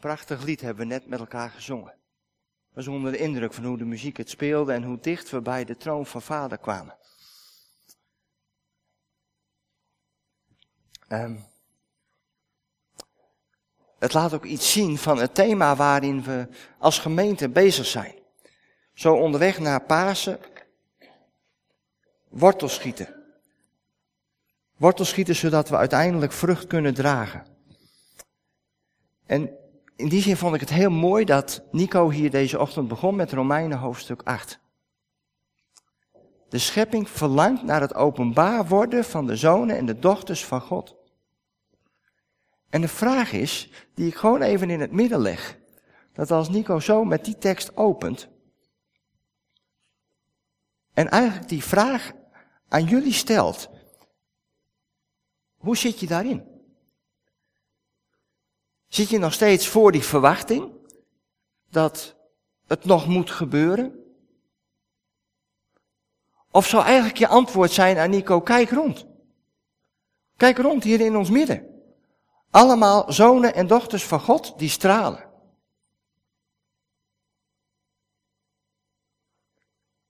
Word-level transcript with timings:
Prachtig 0.00 0.42
lied 0.42 0.60
hebben 0.60 0.88
we 0.88 0.94
net 0.94 1.06
met 1.06 1.18
elkaar 1.18 1.50
gezongen. 1.50 1.94
We 2.68 2.74
was 2.74 2.86
onder 2.86 3.12
de 3.12 3.18
indruk 3.18 3.52
van 3.52 3.64
hoe 3.64 3.78
de 3.78 3.84
muziek 3.84 4.16
het 4.16 4.30
speelde 4.30 4.72
en 4.72 4.82
hoe 4.82 4.98
dicht 5.00 5.30
we 5.30 5.40
bij 5.40 5.64
de 5.64 5.76
troon 5.76 6.06
van 6.06 6.22
vader 6.22 6.58
kwamen. 6.58 6.96
Um, 11.08 11.44
het 13.98 14.12
laat 14.12 14.32
ook 14.32 14.44
iets 14.44 14.72
zien 14.72 14.98
van 14.98 15.18
het 15.18 15.34
thema 15.34 15.76
waarin 15.76 16.22
we 16.22 16.48
als 16.78 16.98
gemeente 16.98 17.48
bezig 17.48 17.86
zijn. 17.86 18.14
Zo 18.94 19.14
onderweg 19.14 19.58
naar 19.58 19.82
Pasen, 19.82 20.38
wortelschieten. 22.28 23.14
Wortelschieten 24.76 25.36
zodat 25.36 25.68
we 25.68 25.76
uiteindelijk 25.76 26.32
vrucht 26.32 26.66
kunnen 26.66 26.94
dragen. 26.94 27.46
En 29.26 29.57
in 29.98 30.08
die 30.08 30.22
zin 30.22 30.36
vond 30.36 30.54
ik 30.54 30.60
het 30.60 30.70
heel 30.70 30.90
mooi 30.90 31.24
dat 31.24 31.62
Nico 31.70 32.10
hier 32.10 32.30
deze 32.30 32.58
ochtend 32.58 32.88
begon 32.88 33.16
met 33.16 33.32
Romeinen 33.32 33.78
hoofdstuk 33.78 34.22
8. 34.24 34.60
De 36.48 36.58
schepping 36.58 37.08
verlangt 37.08 37.62
naar 37.62 37.80
het 37.80 37.94
openbaar 37.94 38.66
worden 38.66 39.04
van 39.04 39.26
de 39.26 39.36
zonen 39.36 39.76
en 39.76 39.86
de 39.86 39.98
dochters 39.98 40.44
van 40.44 40.60
God. 40.60 40.96
En 42.70 42.80
de 42.80 42.88
vraag 42.88 43.32
is, 43.32 43.70
die 43.94 44.06
ik 44.06 44.14
gewoon 44.14 44.42
even 44.42 44.70
in 44.70 44.80
het 44.80 44.92
midden 44.92 45.20
leg, 45.20 45.58
dat 46.12 46.30
als 46.30 46.48
Nico 46.48 46.80
zo 46.80 47.04
met 47.04 47.24
die 47.24 47.38
tekst 47.38 47.76
opent, 47.76 48.28
en 50.92 51.08
eigenlijk 51.08 51.48
die 51.48 51.64
vraag 51.64 52.12
aan 52.68 52.84
jullie 52.84 53.12
stelt, 53.12 53.70
hoe 55.56 55.76
zit 55.76 56.00
je 56.00 56.06
daarin? 56.06 56.57
Zit 58.88 59.08
je 59.08 59.18
nog 59.18 59.32
steeds 59.32 59.68
voor 59.68 59.92
die 59.92 60.02
verwachting 60.04 60.72
dat 61.70 62.16
het 62.66 62.84
nog 62.84 63.06
moet 63.06 63.30
gebeuren? 63.30 63.98
Of 66.50 66.66
zou 66.66 66.84
eigenlijk 66.84 67.18
je 67.18 67.28
antwoord 67.28 67.70
zijn 67.70 67.98
aan 67.98 68.10
Nico, 68.10 68.40
kijk 68.40 68.70
rond. 68.70 69.06
Kijk 70.36 70.58
rond 70.58 70.84
hier 70.84 71.00
in 71.00 71.16
ons 71.16 71.30
midden. 71.30 71.82
Allemaal 72.50 73.12
zonen 73.12 73.54
en 73.54 73.66
dochters 73.66 74.04
van 74.04 74.20
God 74.20 74.58
die 74.58 74.68
stralen. 74.68 75.30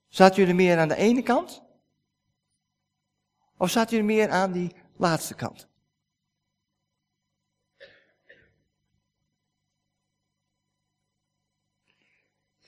Zaten 0.07 0.35
jullie 0.35 0.53
meer 0.53 0.77
aan 0.77 0.87
de 0.87 0.95
ene 0.95 1.21
kant? 1.21 1.63
Of 3.57 3.69
zaten 3.69 3.97
jullie 3.97 4.15
meer 4.15 4.29
aan 4.29 4.51
die 4.51 4.75
laatste 4.97 5.35
kant? 5.35 5.68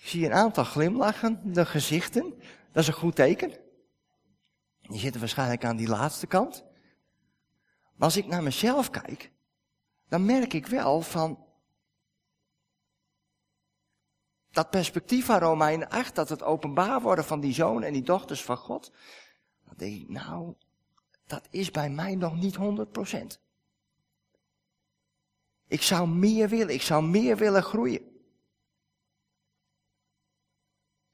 Ik 0.01 0.07
zie 0.07 0.25
een 0.25 0.33
aantal 0.33 0.63
glimlachende 0.63 1.65
gezichten. 1.65 2.33
Dat 2.71 2.83
is 2.83 2.87
een 2.87 2.93
goed 2.93 3.15
teken. 3.15 3.51
Die 4.81 4.99
zitten 4.99 5.19
waarschijnlijk 5.19 5.65
aan 5.65 5.75
die 5.75 5.87
laatste 5.87 6.27
kant. 6.27 6.63
Maar 7.95 8.07
als 8.07 8.17
ik 8.17 8.25
naar 8.25 8.43
mezelf 8.43 8.89
kijk, 8.89 9.31
dan 10.07 10.25
merk 10.25 10.53
ik 10.53 10.67
wel 10.67 11.01
van 11.01 11.45
dat 14.51 14.69
perspectief 14.69 15.25
van 15.25 15.39
Romein 15.39 15.89
8, 15.89 16.15
dat 16.15 16.29
het 16.29 16.43
openbaar 16.43 17.01
worden 17.01 17.25
van 17.25 17.39
die 17.39 17.53
zoon 17.53 17.83
en 17.83 17.93
die 17.93 18.03
dochters 18.03 18.43
van 18.43 18.57
God, 18.57 18.91
dan 19.65 19.73
denk 19.77 20.01
ik, 20.01 20.09
nou, 20.09 20.53
dat 21.25 21.47
is 21.49 21.71
bij 21.71 21.89
mij 21.89 22.15
nog 22.15 22.35
niet 22.35 22.57
100%. 22.57 23.39
Ik 25.67 25.81
zou 25.81 26.07
meer 26.07 26.49
willen, 26.49 26.73
ik 26.73 26.81
zou 26.81 27.03
meer 27.03 27.37
willen 27.37 27.63
groeien. 27.63 28.10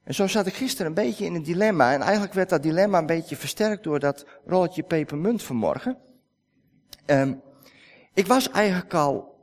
En 0.08 0.14
zo 0.14 0.28
zat 0.28 0.46
ik 0.46 0.54
gisteren 0.54 0.88
een 0.88 0.94
beetje 0.94 1.26
in 1.26 1.36
een 1.36 1.44
dilemma. 1.44 1.94
En 1.94 2.02
eigenlijk 2.02 2.34
werd 2.34 2.50
dat 2.50 2.64
dilemma 2.64 2.98
een 2.98 3.06
beetje 3.06 3.36
versterkt 3.36 3.84
door 3.84 4.00
dat 4.00 4.26
rolletje 4.46 4.84
pepermunt 4.84 5.44
vanmorgen. 5.44 5.98
Um, 7.06 7.42
ik 8.14 8.28
was 8.28 8.50
eigenlijk 8.50 8.94
al 8.94 9.36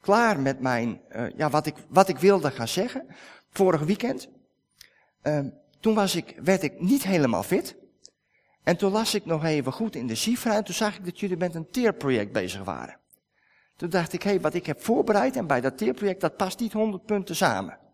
klaar 0.00 0.40
met 0.40 0.60
mijn, 0.60 1.00
uh, 1.16 1.30
ja, 1.36 1.50
wat 1.50 1.66
ik, 1.66 1.74
wat 1.88 2.08
ik 2.08 2.18
wilde 2.18 2.50
gaan 2.50 2.68
zeggen. 2.68 3.06
Vorig 3.50 3.80
weekend. 3.80 4.28
Uh, 5.22 5.40
toen 5.80 5.94
was 5.94 6.14
ik, 6.14 6.40
werd 6.42 6.62
ik 6.62 6.80
niet 6.80 7.02
helemaal 7.02 7.42
fit. 7.42 7.76
En 8.62 8.76
toen 8.76 8.92
las 8.92 9.14
ik 9.14 9.24
nog 9.24 9.44
even 9.44 9.72
goed 9.72 9.96
in 9.96 10.06
de 10.06 10.14
cifra 10.14 10.54
en 10.54 10.64
toen 10.64 10.74
zag 10.74 10.96
ik 10.96 11.04
dat 11.04 11.20
jullie 11.20 11.36
met 11.36 11.54
een 11.54 11.70
teerproject 11.70 12.32
bezig 12.32 12.64
waren. 12.64 13.00
Toen 13.76 13.90
dacht 13.90 14.12
ik, 14.12 14.22
hé, 14.22 14.30
hey, 14.30 14.40
wat 14.40 14.54
ik 14.54 14.66
heb 14.66 14.82
voorbereid 14.82 15.36
en 15.36 15.46
bij 15.46 15.60
dat 15.60 15.78
teerproject, 15.78 16.20
dat 16.20 16.36
past 16.36 16.60
niet 16.60 16.72
100 16.72 17.04
punten 17.04 17.36
samen. 17.36 17.84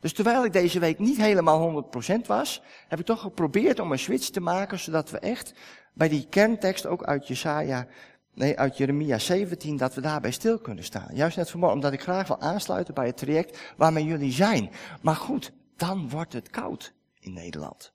Dus 0.00 0.12
terwijl 0.12 0.44
ik 0.44 0.52
deze 0.52 0.78
week 0.78 0.98
niet 0.98 1.16
helemaal 1.16 1.84
100% 2.22 2.26
was, 2.26 2.62
heb 2.88 2.98
ik 2.98 3.06
toch 3.06 3.20
geprobeerd 3.20 3.80
om 3.80 3.92
een 3.92 3.98
switch 3.98 4.28
te 4.28 4.40
maken, 4.40 4.78
zodat 4.78 5.10
we 5.10 5.18
echt 5.18 5.54
bij 5.92 6.08
die 6.08 6.26
kerntekst 6.28 6.86
ook 6.86 7.04
uit 7.04 7.28
Jesaja, 7.28 7.86
nee, 8.34 8.58
uit 8.58 8.76
Jeremia 8.76 9.18
17, 9.18 9.76
dat 9.76 9.94
we 9.94 10.00
daarbij 10.00 10.30
stil 10.30 10.58
kunnen 10.58 10.84
staan. 10.84 11.08
Juist 11.14 11.36
net 11.36 11.50
vanmorgen, 11.50 11.76
omdat 11.76 11.92
ik 11.92 12.02
graag 12.02 12.26
wil 12.26 12.40
aansluiten 12.40 12.94
bij 12.94 13.06
het 13.06 13.16
traject 13.16 13.58
waarmee 13.76 14.04
jullie 14.04 14.32
zijn. 14.32 14.70
Maar 15.02 15.16
goed, 15.16 15.52
dan 15.76 16.08
wordt 16.08 16.32
het 16.32 16.50
koud 16.50 16.92
in 17.20 17.32
Nederland. 17.32 17.92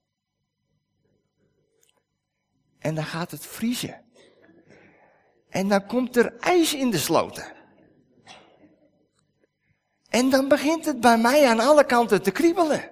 En 2.80 2.96
dan 2.96 3.06
gaat 3.06 3.32
het 3.32 3.46
vriezen. 3.46 4.02
En 5.50 5.68
dan 5.68 5.86
komt 5.86 6.16
er 6.16 6.38
ijs 6.40 6.74
in 6.74 6.90
de 6.90 6.98
sloten. 6.98 7.46
En 10.14 10.30
dan 10.30 10.48
begint 10.48 10.86
het 10.86 11.00
bij 11.00 11.18
mij 11.18 11.48
aan 11.48 11.60
alle 11.60 11.86
kanten 11.86 12.22
te 12.22 12.32
kriebelen. 12.32 12.92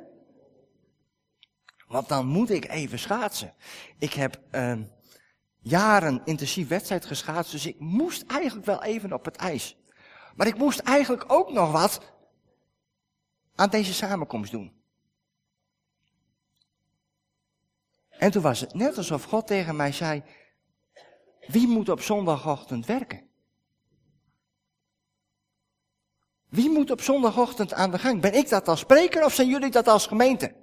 Want 1.87 2.09
dan 2.09 2.25
moet 2.25 2.49
ik 2.49 2.69
even 2.69 2.99
schaatsen. 2.99 3.53
Ik 3.97 4.13
heb 4.13 4.41
uh, 4.51 4.79
jaren 5.59 6.21
intensief 6.25 6.67
wedstrijd 6.67 7.05
geschaatst, 7.05 7.51
dus 7.51 7.65
ik 7.65 7.79
moest 7.79 8.23
eigenlijk 8.27 8.65
wel 8.65 8.83
even 8.83 9.13
op 9.13 9.25
het 9.25 9.35
ijs. 9.35 9.77
Maar 10.35 10.47
ik 10.47 10.57
moest 10.57 10.79
eigenlijk 10.79 11.23
ook 11.27 11.51
nog 11.51 11.71
wat 11.71 12.13
aan 13.55 13.69
deze 13.69 13.93
samenkomst 13.93 14.51
doen. 14.51 14.81
En 18.09 18.31
toen 18.31 18.41
was 18.41 18.59
het 18.59 18.73
net 18.73 18.97
alsof 18.97 19.23
God 19.23 19.47
tegen 19.47 19.75
mij 19.75 19.91
zei, 19.91 20.23
wie 21.47 21.67
moet 21.67 21.89
op 21.89 22.01
zondagochtend 22.01 22.85
werken? 22.85 23.30
Wie 26.51 26.69
moet 26.69 26.91
op 26.91 27.01
zondagochtend 27.01 27.73
aan 27.73 27.91
de 27.91 27.99
gang? 27.99 28.21
Ben 28.21 28.33
ik 28.33 28.49
dat 28.49 28.67
als 28.67 28.79
spreker 28.79 29.25
of 29.25 29.33
zijn 29.33 29.47
jullie 29.47 29.71
dat 29.71 29.87
als 29.87 30.07
gemeente? 30.07 30.53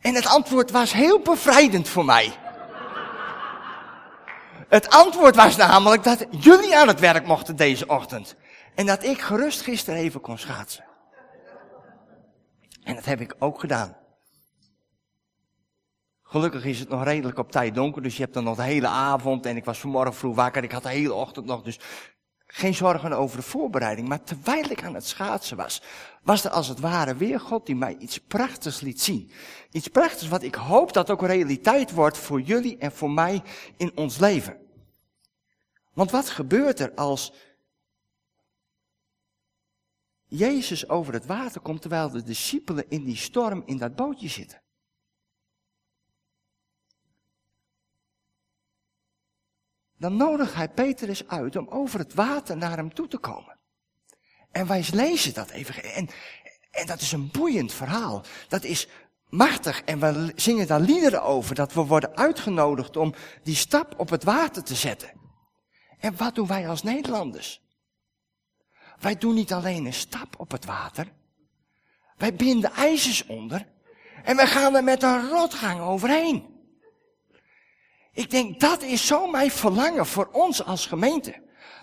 En 0.00 0.14
het 0.14 0.26
antwoord 0.26 0.70
was 0.70 0.92
heel 0.92 1.20
bevrijdend 1.20 1.88
voor 1.88 2.04
mij. 2.04 2.32
Het 4.68 4.90
antwoord 4.90 5.36
was 5.36 5.56
namelijk 5.56 6.02
dat 6.02 6.26
jullie 6.30 6.76
aan 6.76 6.88
het 6.88 7.00
werk 7.00 7.26
mochten 7.26 7.56
deze 7.56 7.86
ochtend. 7.86 8.36
En 8.74 8.86
dat 8.86 9.04
ik 9.04 9.20
gerust 9.20 9.60
gisteren 9.60 10.00
even 10.00 10.20
kon 10.20 10.38
schaatsen. 10.38 10.84
En 12.82 12.94
dat 12.94 13.04
heb 13.04 13.20
ik 13.20 13.34
ook 13.38 13.60
gedaan. 13.60 13.96
Gelukkig 16.22 16.64
is 16.64 16.78
het 16.78 16.88
nog 16.88 17.04
redelijk 17.04 17.38
op 17.38 17.50
tijd 17.50 17.74
donker, 17.74 18.02
dus 18.02 18.16
je 18.16 18.22
hebt 18.22 18.34
dan 18.34 18.44
nog 18.44 18.56
de 18.56 18.62
hele 18.62 18.88
avond. 18.88 19.46
En 19.46 19.56
ik 19.56 19.64
was 19.64 19.78
vanmorgen 19.78 20.14
vroeg 20.14 20.34
wakker, 20.34 20.62
ik 20.62 20.72
had 20.72 20.82
de 20.82 20.88
hele 20.88 21.14
ochtend 21.14 21.46
nog. 21.46 21.62
Dus 21.62 21.78
geen 22.50 22.74
zorgen 22.74 23.12
over 23.12 23.36
de 23.36 23.42
voorbereiding. 23.42 24.08
Maar 24.08 24.22
terwijl 24.22 24.70
ik 24.70 24.84
aan 24.84 24.94
het 24.94 25.06
schaatsen 25.06 25.56
was, 25.56 25.82
was 26.22 26.44
er 26.44 26.50
als 26.50 26.68
het 26.68 26.80
ware 26.80 27.16
weer 27.16 27.40
God 27.40 27.66
die 27.66 27.76
mij 27.76 27.96
iets 27.98 28.18
prachtigs 28.18 28.80
liet 28.80 29.00
zien. 29.00 29.30
Iets 29.70 29.88
prachtigs 29.88 30.28
wat 30.28 30.42
ik 30.42 30.54
hoop 30.54 30.92
dat 30.92 31.10
ook 31.10 31.22
realiteit 31.22 31.90
wordt 31.90 32.18
voor 32.18 32.40
jullie 32.40 32.78
en 32.78 32.92
voor 32.92 33.10
mij 33.10 33.42
in 33.76 33.96
ons 33.96 34.18
leven. 34.18 34.56
Want 35.92 36.10
wat 36.10 36.30
gebeurt 36.30 36.80
er 36.80 36.94
als 36.94 37.32
Jezus 40.24 40.88
over 40.88 41.12
het 41.12 41.26
water 41.26 41.60
komt 41.60 41.80
terwijl 41.80 42.10
de 42.10 42.22
discipelen 42.22 42.84
in 42.88 43.04
die 43.04 43.16
storm 43.16 43.62
in 43.66 43.78
dat 43.78 43.96
bootje 43.96 44.28
zitten? 44.28 44.60
Dan 49.98 50.16
nodigt 50.16 50.54
hij 50.54 50.68
Petrus 50.68 51.28
uit 51.28 51.56
om 51.56 51.68
over 51.68 51.98
het 51.98 52.14
water 52.14 52.56
naar 52.56 52.76
hem 52.76 52.94
toe 52.94 53.08
te 53.08 53.18
komen. 53.18 53.58
En 54.50 54.66
wij 54.66 54.84
lezen 54.92 55.34
dat 55.34 55.50
even. 55.50 55.84
En, 55.94 56.08
en 56.70 56.86
dat 56.86 57.00
is 57.00 57.12
een 57.12 57.30
boeiend 57.30 57.72
verhaal. 57.72 58.24
Dat 58.48 58.64
is 58.64 58.88
machtig. 59.28 59.82
En 59.82 60.00
we 60.00 60.32
zingen 60.36 60.66
daar 60.66 60.80
liederen 60.80 61.22
over. 61.22 61.54
Dat 61.54 61.72
we 61.72 61.80
worden 61.80 62.16
uitgenodigd 62.16 62.96
om 62.96 63.14
die 63.42 63.54
stap 63.54 63.94
op 63.96 64.10
het 64.10 64.24
water 64.24 64.62
te 64.62 64.74
zetten. 64.74 65.10
En 65.98 66.16
wat 66.16 66.34
doen 66.34 66.46
wij 66.46 66.68
als 66.68 66.82
Nederlanders? 66.82 67.62
Wij 69.00 69.16
doen 69.18 69.34
niet 69.34 69.52
alleen 69.52 69.86
een 69.86 69.92
stap 69.92 70.34
op 70.38 70.50
het 70.50 70.64
water. 70.64 71.12
Wij 72.16 72.34
binden 72.34 72.72
ijzers 72.72 73.26
onder. 73.26 73.66
En 74.24 74.36
wij 74.36 74.46
gaan 74.46 74.74
er 74.74 74.84
met 74.84 75.02
een 75.02 75.28
rotgang 75.28 75.80
overheen. 75.80 76.57
Ik 78.18 78.30
denk, 78.30 78.60
dat 78.60 78.82
is 78.82 79.06
zo 79.06 79.26
mijn 79.26 79.50
verlangen 79.50 80.06
voor 80.06 80.28
ons 80.32 80.64
als 80.64 80.86
gemeente. 80.86 81.34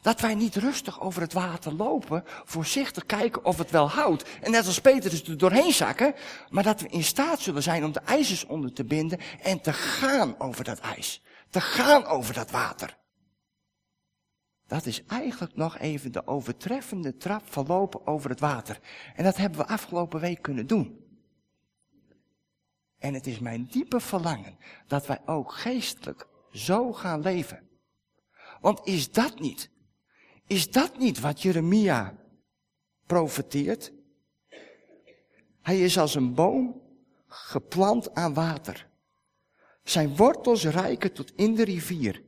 Dat 0.02 0.20
wij 0.20 0.36
niet 0.36 0.56
rustig 0.56 1.02
over 1.02 1.22
het 1.22 1.34
water 1.34 1.74
lopen, 1.74 2.24
voorzichtig 2.44 3.06
kijken 3.06 3.46
of 3.46 3.58
het 3.58 3.72
wel 3.72 3.90
houdt. 3.90 4.24
En 4.42 4.52
net 4.52 4.66
als 4.66 4.82
Petrus 4.82 5.24
er 5.24 5.38
doorheen 5.38 5.74
zakken, 5.74 6.14
maar 6.50 6.64
dat 6.64 6.82
we 6.82 6.88
in 6.88 7.04
staat 7.04 7.40
zullen 7.40 7.64
zijn 7.64 7.84
om 7.84 7.92
de 7.92 8.00
ijzers 8.00 8.46
onder 8.46 8.74
te 8.74 8.84
binden 8.84 9.20
en 9.42 9.62
te 9.62 9.74
gaan 9.74 10.40
over 10.40 10.64
dat 10.64 10.80
ijs. 10.80 11.22
Te 11.50 11.62
gaan 11.62 12.06
over 12.06 12.34
dat 12.34 12.52
water. 12.52 12.98
Dat 14.68 14.86
is 14.86 15.04
eigenlijk 15.08 15.56
nog 15.56 15.78
even 15.78 16.12
de 16.12 16.28
overtreffende 16.28 17.18
trap 17.18 17.42
van 17.46 17.66
lopen 17.68 18.08
over 18.08 18.30
het 18.30 18.40
water. 18.40 18.80
En 19.16 19.24
dat 19.24 19.38
hebben 19.38 19.60
we 19.60 19.68
afgelopen 19.68 20.20
week 20.20 20.42
kunnen 20.42 20.68
doen. 20.68 21.05
En 23.06 23.14
het 23.14 23.28
is 23.28 23.40
mijn 23.40 23.68
diepe 23.72 24.00
verlangen 24.00 24.58
dat 24.88 25.08
wij 25.08 25.22
ook 25.26 25.52
geestelijk 25.52 26.28
zo 26.52 26.94
gaan 26.94 27.22
leven. 27.22 27.70
Want 28.62 28.88
is 28.88 29.12
dat 29.12 29.40
niet? 29.40 29.70
Is 30.48 30.72
dat 30.72 30.98
niet 30.98 31.20
wat 31.20 31.42
Jeremia 31.42 32.16
profeteert? 33.06 33.92
Hij 35.62 35.80
is 35.80 35.98
als 35.98 36.16
een 36.16 36.34
boom 36.34 36.82
geplant 37.28 38.14
aan 38.14 38.34
water. 38.34 38.90
Zijn 39.84 40.16
wortels 40.16 40.64
reiken 40.64 41.14
tot 41.14 41.32
in 41.36 41.56
de 41.56 41.64
rivier. 41.64 42.24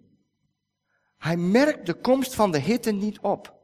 Hij 1.18 1.38
merkt 1.38 1.86
de 1.86 1.94
komst 1.94 2.34
van 2.34 2.52
de 2.52 2.60
hitte 2.60 2.92
niet 2.92 3.20
op. 3.20 3.56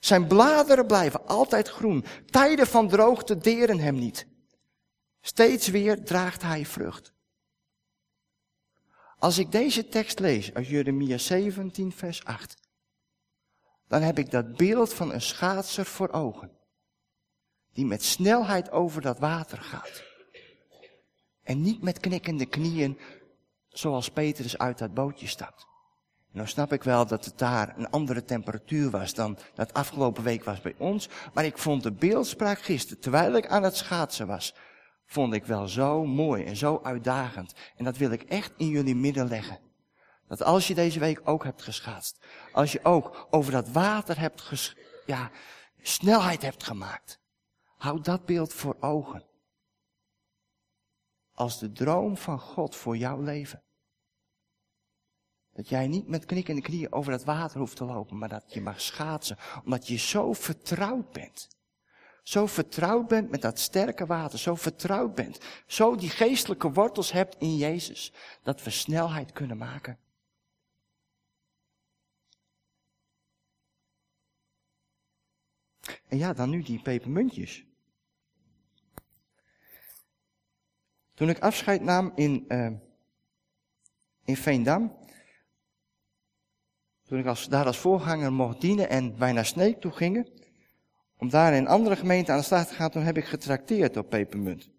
Zijn 0.00 0.26
bladeren 0.26 0.86
blijven 0.86 1.26
altijd 1.26 1.68
groen. 1.68 2.04
Tijden 2.30 2.66
van 2.66 2.88
droogte 2.88 3.38
deren 3.38 3.78
hem 3.78 3.94
niet. 3.94 4.34
Steeds 5.26 5.68
weer 5.68 6.04
draagt 6.04 6.42
hij 6.42 6.66
vrucht. 6.66 7.12
Als 9.18 9.38
ik 9.38 9.52
deze 9.52 9.88
tekst 9.88 10.18
lees 10.18 10.54
uit 10.54 10.66
Jeremia 10.66 11.18
17, 11.18 11.92
vers 11.92 12.24
8, 12.24 12.56
dan 13.88 14.02
heb 14.02 14.18
ik 14.18 14.30
dat 14.30 14.56
beeld 14.56 14.94
van 14.94 15.12
een 15.12 15.22
schaatser 15.22 15.84
voor 15.84 16.10
ogen. 16.10 16.50
Die 17.72 17.86
met 17.86 18.02
snelheid 18.02 18.70
over 18.70 19.02
dat 19.02 19.18
water 19.18 19.58
gaat. 19.58 20.02
En 21.42 21.62
niet 21.62 21.82
met 21.82 22.00
knikkende 22.00 22.46
knieën, 22.46 22.98
zoals 23.68 24.10
Petrus 24.10 24.58
uit 24.58 24.78
dat 24.78 24.94
bootje 24.94 25.26
stapt. 25.26 25.66
Nou 26.30 26.48
snap 26.48 26.72
ik 26.72 26.82
wel 26.82 27.06
dat 27.06 27.24
het 27.24 27.38
daar 27.38 27.78
een 27.78 27.90
andere 27.90 28.24
temperatuur 28.24 28.90
was 28.90 29.14
dan 29.14 29.38
dat 29.54 29.72
afgelopen 29.72 30.22
week 30.22 30.44
was 30.44 30.60
bij 30.60 30.74
ons. 30.78 31.08
Maar 31.34 31.44
ik 31.44 31.58
vond 31.58 31.82
de 31.82 31.92
beeldspraak 31.92 32.58
gisteren, 32.58 33.00
terwijl 33.00 33.34
ik 33.34 33.46
aan 33.46 33.62
het 33.62 33.76
schaatsen 33.76 34.26
was, 34.26 34.54
vond 35.06 35.32
ik 35.32 35.44
wel 35.44 35.68
zo 35.68 36.04
mooi 36.04 36.44
en 36.44 36.56
zo 36.56 36.80
uitdagend. 36.82 37.54
En 37.76 37.84
dat 37.84 37.96
wil 37.96 38.10
ik 38.10 38.22
echt 38.22 38.52
in 38.56 38.68
jullie 38.68 38.96
midden 38.96 39.28
leggen. 39.28 39.60
Dat 40.28 40.42
als 40.42 40.68
je 40.68 40.74
deze 40.74 40.98
week 40.98 41.20
ook 41.24 41.44
hebt 41.44 41.62
geschaatst, 41.62 42.24
als 42.52 42.72
je 42.72 42.84
ook 42.84 43.26
over 43.30 43.52
dat 43.52 43.68
water 43.68 44.18
hebt 44.18 44.40
ges 44.40 44.76
ja, 45.06 45.30
snelheid 45.82 46.42
hebt 46.42 46.64
gemaakt, 46.64 47.20
houd 47.76 48.04
dat 48.04 48.24
beeld 48.24 48.52
voor 48.52 48.76
ogen. 48.80 49.24
Als 51.32 51.58
de 51.58 51.72
droom 51.72 52.16
van 52.16 52.40
God 52.40 52.76
voor 52.76 52.96
jouw 52.96 53.20
leven. 53.20 53.62
Dat 55.52 55.68
jij 55.68 55.86
niet 55.86 56.08
met 56.08 56.24
knikkende 56.24 56.60
knieën 56.62 56.92
over 56.92 57.10
dat 57.10 57.24
water 57.24 57.58
hoeft 57.58 57.76
te 57.76 57.84
lopen, 57.84 58.18
maar 58.18 58.28
dat 58.28 58.52
je 58.52 58.60
mag 58.60 58.80
schaatsen, 58.80 59.38
omdat 59.64 59.88
je 59.88 59.96
zo 59.96 60.32
vertrouwd 60.32 61.10
bent. 61.12 61.55
Zo 62.26 62.46
vertrouwd 62.46 63.08
bent 63.08 63.30
met 63.30 63.42
dat 63.42 63.58
sterke 63.58 64.06
water, 64.06 64.38
zo 64.38 64.54
vertrouwd 64.54 65.14
bent, 65.14 65.38
zo 65.66 65.96
die 65.96 66.10
geestelijke 66.10 66.72
wortels 66.72 67.12
hebt 67.12 67.36
in 67.38 67.56
Jezus, 67.56 68.12
dat 68.42 68.62
we 68.62 68.70
snelheid 68.70 69.32
kunnen 69.32 69.56
maken. 69.56 69.98
En 76.08 76.18
ja, 76.18 76.32
dan 76.32 76.50
nu 76.50 76.62
die 76.62 76.82
pepermuntjes. 76.82 77.64
Toen 81.14 81.28
ik 81.28 81.38
afscheid 81.38 81.82
nam 81.82 82.12
in, 82.14 82.44
uh, 82.48 82.72
in 84.24 84.36
Veendam, 84.36 84.98
toen 87.02 87.18
ik 87.18 87.26
als, 87.26 87.48
daar 87.48 87.66
als 87.66 87.78
voorganger 87.78 88.32
mocht 88.32 88.60
dienen 88.60 88.88
en 88.88 89.18
wij 89.18 89.32
naar 89.32 89.46
Sneek 89.46 89.80
toe 89.80 89.92
gingen, 89.92 90.45
om 91.18 91.28
daar 91.30 91.54
in 91.54 91.66
andere 91.66 91.96
gemeente 91.96 92.32
aan 92.32 92.38
de 92.38 92.44
slag 92.44 92.66
te 92.66 92.74
gaan, 92.74 92.90
toen 92.90 93.02
heb 93.02 93.16
ik 93.16 93.24
getrakteerd 93.24 93.96
op 93.96 94.10
pepermunt. 94.10 94.70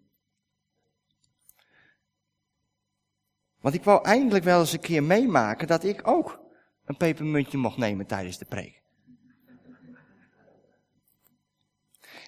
Want 3.60 3.74
ik 3.74 3.84
wou 3.84 4.04
eindelijk 4.04 4.44
wel 4.44 4.60
eens 4.60 4.72
een 4.72 4.80
keer 4.80 5.02
meemaken 5.02 5.66
dat 5.66 5.84
ik 5.84 6.08
ook 6.08 6.40
een 6.84 6.96
pepermuntje 6.96 7.58
mocht 7.58 7.76
nemen 7.76 8.06
tijdens 8.06 8.38
de 8.38 8.44
preek. 8.44 8.82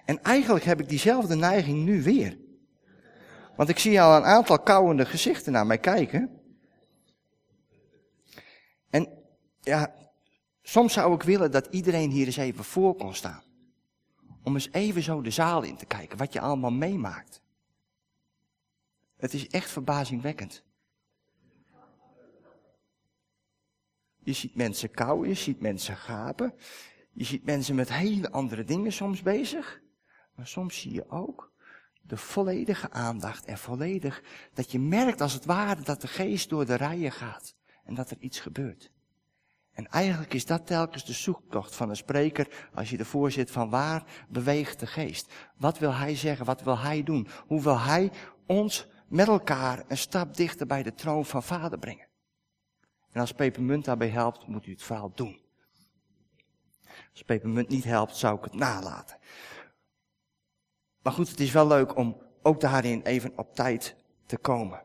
En 0.04 0.22
eigenlijk 0.22 0.64
heb 0.64 0.80
ik 0.80 0.88
diezelfde 0.88 1.34
neiging 1.34 1.84
nu 1.84 2.02
weer. 2.02 2.38
Want 3.56 3.68
ik 3.68 3.78
zie 3.78 4.00
al 4.00 4.16
een 4.16 4.24
aantal 4.24 4.60
kauwende 4.60 5.06
gezichten 5.06 5.52
naar 5.52 5.66
mij 5.66 5.78
kijken. 5.78 6.40
En 8.90 9.08
ja, 9.60 9.94
soms 10.62 10.92
zou 10.92 11.14
ik 11.14 11.22
willen 11.22 11.50
dat 11.50 11.66
iedereen 11.70 12.10
hier 12.10 12.26
eens 12.26 12.36
even 12.36 12.64
voor 12.64 12.94
kon 12.94 13.14
staan. 13.14 13.42
Om 14.42 14.54
eens 14.54 14.72
even 14.72 15.02
zo 15.02 15.20
de 15.20 15.30
zaal 15.30 15.62
in 15.62 15.76
te 15.76 15.86
kijken, 15.86 16.18
wat 16.18 16.32
je 16.32 16.40
allemaal 16.40 16.70
meemaakt. 16.70 17.42
Het 19.16 19.34
is 19.34 19.48
echt 19.48 19.70
verbazingwekkend. 19.70 20.64
Je 24.18 24.32
ziet 24.32 24.54
mensen 24.54 24.90
kauwen, 24.90 25.28
je 25.28 25.34
ziet 25.34 25.60
mensen 25.60 25.96
gapen. 25.96 26.54
Je 27.12 27.24
ziet 27.24 27.44
mensen 27.44 27.74
met 27.74 27.92
hele 27.92 28.30
andere 28.30 28.64
dingen 28.64 28.92
soms 28.92 29.22
bezig. 29.22 29.80
Maar 30.34 30.46
soms 30.46 30.80
zie 30.80 30.92
je 30.92 31.08
ook 31.08 31.52
de 32.02 32.16
volledige 32.16 32.90
aandacht 32.90 33.44
en 33.44 33.58
volledig 33.58 34.22
dat 34.54 34.72
je 34.72 34.78
merkt 34.78 35.20
als 35.20 35.32
het 35.32 35.44
ware 35.44 35.82
dat 35.82 36.00
de 36.00 36.08
geest 36.08 36.48
door 36.48 36.66
de 36.66 36.74
rijen 36.74 37.12
gaat 37.12 37.54
en 37.84 37.94
dat 37.94 38.10
er 38.10 38.18
iets 38.18 38.40
gebeurt. 38.40 38.92
En 39.80 39.86
eigenlijk 39.86 40.34
is 40.34 40.46
dat 40.46 40.66
telkens 40.66 41.04
de 41.04 41.12
zoektocht 41.12 41.76
van 41.76 41.88
een 41.88 41.96
spreker 41.96 42.68
als 42.74 42.90
je 42.90 42.98
ervoor 42.98 43.30
zit 43.30 43.50
van 43.50 43.70
waar 43.70 44.04
beweegt 44.28 44.80
de 44.80 44.86
geest? 44.86 45.32
Wat 45.56 45.78
wil 45.78 45.94
hij 45.94 46.16
zeggen? 46.16 46.46
Wat 46.46 46.62
wil 46.62 46.78
hij 46.78 47.02
doen? 47.02 47.28
Hoe 47.46 47.62
wil 47.62 47.78
hij 47.78 48.12
ons 48.46 48.86
met 49.08 49.28
elkaar 49.28 49.84
een 49.88 49.98
stap 49.98 50.36
dichter 50.36 50.66
bij 50.66 50.82
de 50.82 50.94
troon 50.94 51.24
van 51.24 51.42
vader 51.42 51.78
brengen? 51.78 52.06
En 53.10 53.20
als 53.20 53.32
Pepermunt 53.32 53.84
daarbij 53.84 54.08
helpt, 54.08 54.46
moet 54.46 54.66
u 54.66 54.70
het 54.70 54.82
vooral 54.82 55.12
doen. 55.14 55.40
Als 57.12 57.22
Pepermunt 57.22 57.68
niet 57.68 57.84
helpt, 57.84 58.16
zou 58.16 58.36
ik 58.36 58.44
het 58.44 58.54
nalaten. 58.54 59.18
Maar 61.02 61.12
goed, 61.12 61.28
het 61.28 61.40
is 61.40 61.52
wel 61.52 61.66
leuk 61.66 61.96
om 61.96 62.22
ook 62.42 62.60
daarin 62.60 63.02
even 63.02 63.38
op 63.38 63.54
tijd 63.54 63.96
te 64.26 64.38
komen. 64.38 64.82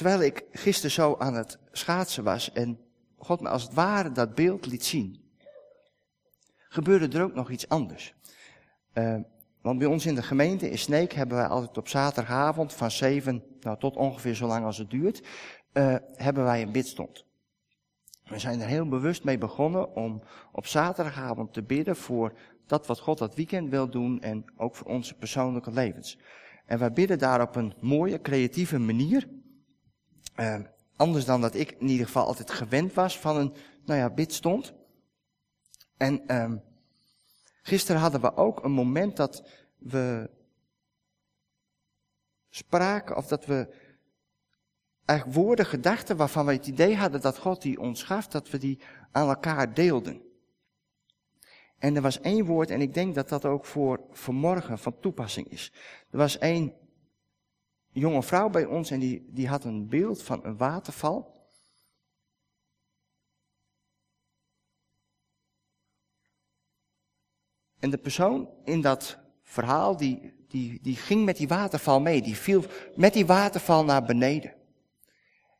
Terwijl 0.00 0.22
ik 0.22 0.44
gisteren 0.52 0.90
zo 0.90 1.16
aan 1.18 1.34
het 1.34 1.58
schaatsen 1.72 2.24
was 2.24 2.52
en 2.52 2.78
God 3.16 3.40
me 3.40 3.48
als 3.48 3.62
het 3.62 3.74
ware 3.74 4.12
dat 4.12 4.34
beeld 4.34 4.66
liet 4.66 4.84
zien, 4.84 5.20
gebeurde 6.68 7.18
er 7.18 7.24
ook 7.24 7.34
nog 7.34 7.50
iets 7.50 7.68
anders. 7.68 8.14
Uh, 8.94 9.16
want 9.62 9.78
bij 9.78 9.86
ons 9.86 10.06
in 10.06 10.14
de 10.14 10.22
gemeente 10.22 10.70
in 10.70 10.78
Sneek 10.78 11.12
hebben 11.12 11.36
wij 11.36 11.46
altijd 11.46 11.78
op 11.78 11.88
zaterdagavond 11.88 12.72
van 12.72 12.90
zeven 12.90 13.42
nou, 13.60 13.78
tot 13.78 13.96
ongeveer 13.96 14.34
zo 14.34 14.46
lang 14.46 14.64
als 14.64 14.78
het 14.78 14.90
duurt, 14.90 15.22
uh, 15.72 15.94
hebben 16.14 16.44
wij 16.44 16.62
een 16.62 16.72
bidstond. 16.72 17.24
We 18.24 18.38
zijn 18.38 18.60
er 18.60 18.68
heel 18.68 18.88
bewust 18.88 19.24
mee 19.24 19.38
begonnen 19.38 19.94
om 19.94 20.22
op 20.52 20.66
zaterdagavond 20.66 21.52
te 21.52 21.62
bidden 21.62 21.96
voor 21.96 22.32
dat 22.66 22.86
wat 22.86 23.00
God 23.00 23.18
dat 23.18 23.34
weekend 23.34 23.70
wil 23.70 23.90
doen 23.90 24.20
en 24.20 24.44
ook 24.56 24.74
voor 24.74 24.86
onze 24.86 25.14
persoonlijke 25.14 25.70
levens. 25.70 26.18
En 26.66 26.78
wij 26.78 26.92
bidden 26.92 27.18
daar 27.18 27.42
op 27.42 27.56
een 27.56 27.74
mooie, 27.80 28.20
creatieve 28.20 28.78
manier. 28.78 29.28
Uh, 30.40 30.58
anders 30.96 31.24
dan 31.24 31.40
dat 31.40 31.54
ik 31.54 31.70
in 31.70 31.88
ieder 31.88 32.06
geval 32.06 32.26
altijd 32.26 32.50
gewend 32.50 32.94
was 32.94 33.18
van 33.18 33.36
een, 33.36 33.54
nou 33.84 34.00
ja, 34.00 34.10
bidstond. 34.10 34.72
En 35.96 36.22
uh, 36.26 36.52
gisteren 37.62 38.00
hadden 38.00 38.20
we 38.20 38.36
ook 38.36 38.64
een 38.64 38.72
moment 38.72 39.16
dat 39.16 39.48
we 39.78 40.30
spraken, 42.48 43.16
of 43.16 43.26
dat 43.26 43.46
we 43.46 43.74
eigenlijk 45.04 45.38
woorden, 45.38 45.66
gedachten 45.66 46.16
waarvan 46.16 46.46
we 46.46 46.52
het 46.52 46.66
idee 46.66 46.96
hadden 46.96 47.20
dat 47.20 47.38
God 47.38 47.62
die 47.62 47.80
ons 47.80 48.02
gaf, 48.02 48.26
dat 48.26 48.50
we 48.50 48.58
die 48.58 48.78
aan 49.12 49.28
elkaar 49.28 49.74
deelden. 49.74 50.22
En 51.78 51.96
er 51.96 52.02
was 52.02 52.20
één 52.20 52.44
woord, 52.44 52.70
en 52.70 52.80
ik 52.80 52.94
denk 52.94 53.14
dat 53.14 53.28
dat 53.28 53.44
ook 53.44 53.64
voor 53.64 54.00
vanmorgen 54.10 54.78
van 54.78 55.00
toepassing 55.00 55.48
is. 55.48 55.72
Er 56.10 56.18
was 56.18 56.38
één 56.38 56.74
jonge 58.00 58.22
vrouw 58.22 58.48
bij 58.50 58.64
ons 58.64 58.90
en 58.90 59.00
die, 59.00 59.28
die 59.30 59.48
had 59.48 59.64
een 59.64 59.88
beeld 59.88 60.22
van 60.22 60.44
een 60.44 60.56
waterval. 60.56 61.38
En 67.78 67.90
de 67.90 67.98
persoon 67.98 68.50
in 68.64 68.80
dat 68.80 69.18
verhaal, 69.42 69.96
die, 69.96 70.44
die, 70.48 70.78
die 70.82 70.96
ging 70.96 71.24
met 71.24 71.36
die 71.36 71.48
waterval 71.48 72.00
mee. 72.00 72.22
Die 72.22 72.36
viel 72.36 72.64
met 72.96 73.12
die 73.12 73.26
waterval 73.26 73.84
naar 73.84 74.04
beneden. 74.04 74.54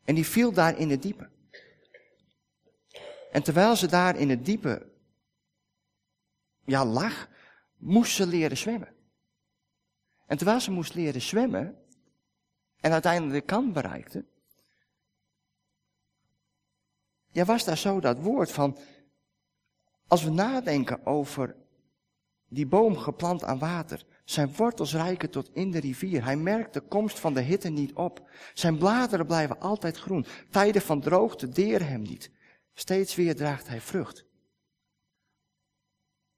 En 0.05 0.15
die 0.15 0.27
viel 0.27 0.53
daar 0.53 0.79
in 0.79 0.91
het 0.91 1.03
diepe. 1.03 1.31
En 3.31 3.43
terwijl 3.43 3.77
ze 3.77 3.87
daar 3.87 4.17
in 4.17 4.31
het 4.31 4.45
diepe 4.45 4.93
ja, 6.65 6.85
lag, 6.85 7.29
moest 7.77 8.15
ze 8.15 8.27
leren 8.27 8.57
zwemmen. 8.57 8.95
En 10.27 10.37
terwijl 10.37 10.61
ze 10.61 10.71
moest 10.71 10.95
leren 10.95 11.23
zwemmen 11.23 11.79
en 12.81 12.93
uiteindelijk 12.93 13.35
de 13.35 13.55
kant 13.55 13.73
bereikte, 13.73 14.25
ja, 17.33 17.45
was 17.45 17.65
daar 17.65 17.79
zo 17.79 18.01
dat 18.01 18.19
woord 18.19 18.53
van, 18.53 18.79
als 20.07 20.23
we 20.25 20.31
nadenken 20.31 21.07
over 21.07 21.57
die 22.49 22.67
boom 22.67 22.97
geplant 22.97 23.45
aan 23.45 23.59
water, 23.59 24.05
zijn 24.25 24.55
wortels 24.57 24.95
reiken 24.95 25.31
tot 25.31 25.51
in 25.53 25.71
de 25.71 25.81
rivier. 25.81 26.25
Hij 26.25 26.37
merkt 26.37 26.75
de 26.75 26.81
komst 26.81 27.19
van 27.19 27.35
de 27.35 27.41
hitte 27.41 27.69
niet 27.69 27.93
op. 27.93 28.31
Zijn 28.55 28.79
bladeren 28.79 29.27
blijven 29.27 29.61
altijd 29.61 29.99
groen. 29.99 30.27
Tijden 30.51 30.83
van 30.83 31.01
droogte 31.01 31.49
deren 31.49 31.87
hem 31.87 32.03
niet. 32.03 32.31
Steeds 32.75 33.15
weer 33.15 33.37
draagt 33.37 33.69
hij 33.69 33.81
vrucht. 33.81 34.25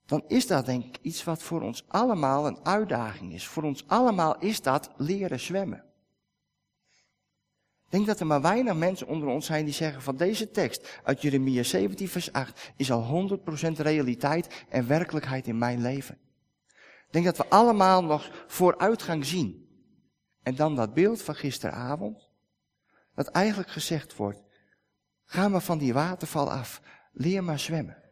Dan 0.06 0.24
is 0.26 0.46
dat 0.46 0.66
denk 0.66 0.84
ik 0.84 0.98
iets 1.02 1.24
wat 1.24 1.42
voor 1.42 1.60
ons 1.60 1.84
allemaal 1.88 2.46
een 2.46 2.64
uitdaging 2.64 3.32
is. 3.32 3.46
Voor 3.46 3.62
ons 3.62 3.88
allemaal 3.88 4.38
is 4.38 4.62
dat 4.62 4.90
leren 4.96 5.40
zwemmen. 5.40 5.84
Denk 7.92 8.06
dat 8.06 8.20
er 8.20 8.26
maar 8.26 8.40
weinig 8.40 8.74
mensen 8.74 9.06
onder 9.06 9.28
ons 9.28 9.46
zijn 9.46 9.64
die 9.64 9.74
zeggen 9.74 10.02
van 10.02 10.16
deze 10.16 10.50
tekst 10.50 11.00
uit 11.04 11.22
Jeremia 11.22 11.62
17 11.62 12.08
vers 12.08 12.32
8 12.32 12.72
is 12.76 12.92
al 12.92 13.28
100% 13.68 13.72
realiteit 13.72 14.64
en 14.68 14.86
werkelijkheid 14.86 15.46
in 15.46 15.58
mijn 15.58 15.80
leven. 15.80 16.18
Ik 17.06 17.08
denk 17.10 17.24
dat 17.24 17.36
we 17.36 17.48
allemaal 17.48 18.04
nog 18.04 18.44
vooruitgang 18.46 19.26
zien. 19.26 19.68
En 20.42 20.54
dan 20.54 20.76
dat 20.76 20.94
beeld 20.94 21.22
van 21.22 21.34
gisteravond, 21.34 22.30
dat 23.14 23.28
eigenlijk 23.28 23.70
gezegd 23.70 24.16
wordt, 24.16 24.42
ga 25.24 25.48
maar 25.48 25.62
van 25.62 25.78
die 25.78 25.92
waterval 25.92 26.50
af, 26.50 26.82
leer 27.12 27.44
maar 27.44 27.58
zwemmen. 27.58 28.02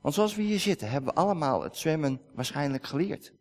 Want 0.00 0.14
zoals 0.14 0.34
we 0.34 0.42
hier 0.42 0.60
zitten, 0.60 0.90
hebben 0.90 1.14
we 1.14 1.20
allemaal 1.20 1.62
het 1.62 1.76
zwemmen 1.76 2.20
waarschijnlijk 2.32 2.84
geleerd. 2.84 3.32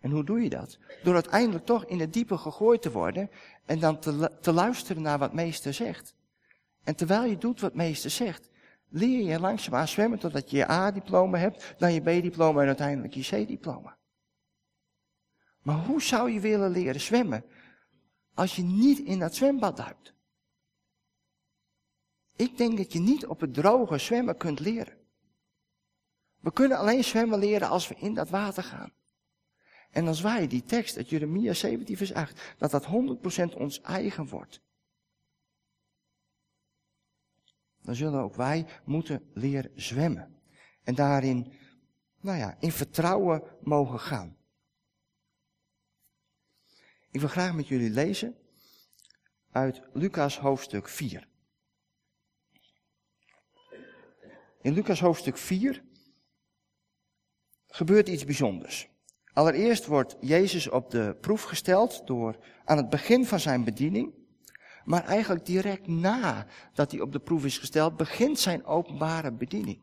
En 0.00 0.10
hoe 0.10 0.24
doe 0.24 0.42
je 0.42 0.48
dat? 0.48 0.78
Door 1.02 1.14
uiteindelijk 1.14 1.64
toch 1.64 1.84
in 1.84 2.00
het 2.00 2.12
diepe 2.12 2.38
gegooid 2.38 2.82
te 2.82 2.90
worden 2.90 3.30
en 3.64 3.78
dan 3.78 3.98
te, 3.98 4.30
te 4.40 4.52
luisteren 4.52 5.02
naar 5.02 5.18
wat 5.18 5.32
meester 5.32 5.74
zegt. 5.74 6.14
En 6.84 6.96
terwijl 6.96 7.24
je 7.24 7.38
doet 7.38 7.60
wat 7.60 7.74
meester 7.74 8.10
zegt, 8.10 8.50
leer 8.88 9.24
je 9.24 9.40
langzaamaan 9.40 9.88
zwemmen 9.88 10.18
totdat 10.18 10.50
je 10.50 10.56
je 10.56 10.70
A-diploma 10.70 11.38
hebt, 11.38 11.74
dan 11.78 11.92
je 11.92 12.00
B-diploma 12.00 12.60
en 12.60 12.66
uiteindelijk 12.66 13.14
je 13.14 13.44
C-diploma. 13.44 13.96
Maar 15.62 15.84
hoe 15.84 16.02
zou 16.02 16.30
je 16.30 16.40
willen 16.40 16.70
leren 16.70 17.00
zwemmen 17.00 17.44
als 18.34 18.56
je 18.56 18.62
niet 18.62 18.98
in 18.98 19.18
dat 19.18 19.34
zwembad 19.34 19.76
duikt? 19.76 20.14
Ik 22.36 22.56
denk 22.56 22.76
dat 22.76 22.92
je 22.92 23.00
niet 23.00 23.26
op 23.26 23.40
het 23.40 23.54
droge 23.54 23.98
zwemmen 23.98 24.36
kunt 24.36 24.60
leren. 24.60 24.96
We 26.40 26.52
kunnen 26.52 26.78
alleen 26.78 27.04
zwemmen 27.04 27.38
leren 27.38 27.68
als 27.68 27.88
we 27.88 27.94
in 27.94 28.14
dat 28.14 28.28
water 28.28 28.62
gaan. 28.62 28.92
En 29.90 30.06
als 30.06 30.20
wij 30.20 30.46
die 30.46 30.62
tekst 30.62 30.96
uit 30.96 31.08
Jeremia 31.08 31.52
17 31.52 31.96
vers 31.96 32.12
8, 32.12 32.54
dat 32.58 32.70
dat 32.70 32.86
100% 33.52 33.56
ons 33.56 33.80
eigen 33.80 34.26
wordt. 34.26 34.60
Dan 37.82 37.94
zullen 37.94 38.20
ook 38.20 38.34
wij 38.34 38.66
moeten 38.84 39.30
leren 39.34 39.70
zwemmen. 39.74 40.40
En 40.82 40.94
daarin, 40.94 41.52
nou 42.20 42.38
ja, 42.38 42.56
in 42.60 42.72
vertrouwen 42.72 43.42
mogen 43.60 44.00
gaan. 44.00 44.36
Ik 47.10 47.20
wil 47.20 47.28
graag 47.28 47.54
met 47.54 47.68
jullie 47.68 47.90
lezen 47.90 48.36
uit 49.50 49.82
Lucas 49.92 50.38
hoofdstuk 50.38 50.88
4. 50.88 51.28
In 54.62 54.72
Lucas 54.72 55.00
hoofdstuk 55.00 55.36
4 55.36 55.84
gebeurt 57.66 58.08
iets 58.08 58.24
bijzonders. 58.24 58.88
Allereerst 59.38 59.86
wordt 59.86 60.16
Jezus 60.20 60.68
op 60.68 60.90
de 60.90 61.16
proef 61.20 61.42
gesteld 61.42 62.06
door 62.06 62.36
aan 62.64 62.76
het 62.76 62.88
begin 62.88 63.24
van 63.24 63.40
zijn 63.40 63.64
bediening, 63.64 64.14
maar 64.84 65.04
eigenlijk 65.04 65.46
direct 65.46 65.86
na 65.86 66.46
dat 66.72 66.90
hij 66.90 67.00
op 67.00 67.12
de 67.12 67.18
proef 67.18 67.44
is 67.44 67.58
gesteld, 67.58 67.96
begint 67.96 68.38
zijn 68.38 68.64
openbare 68.64 69.32
bediening. 69.32 69.80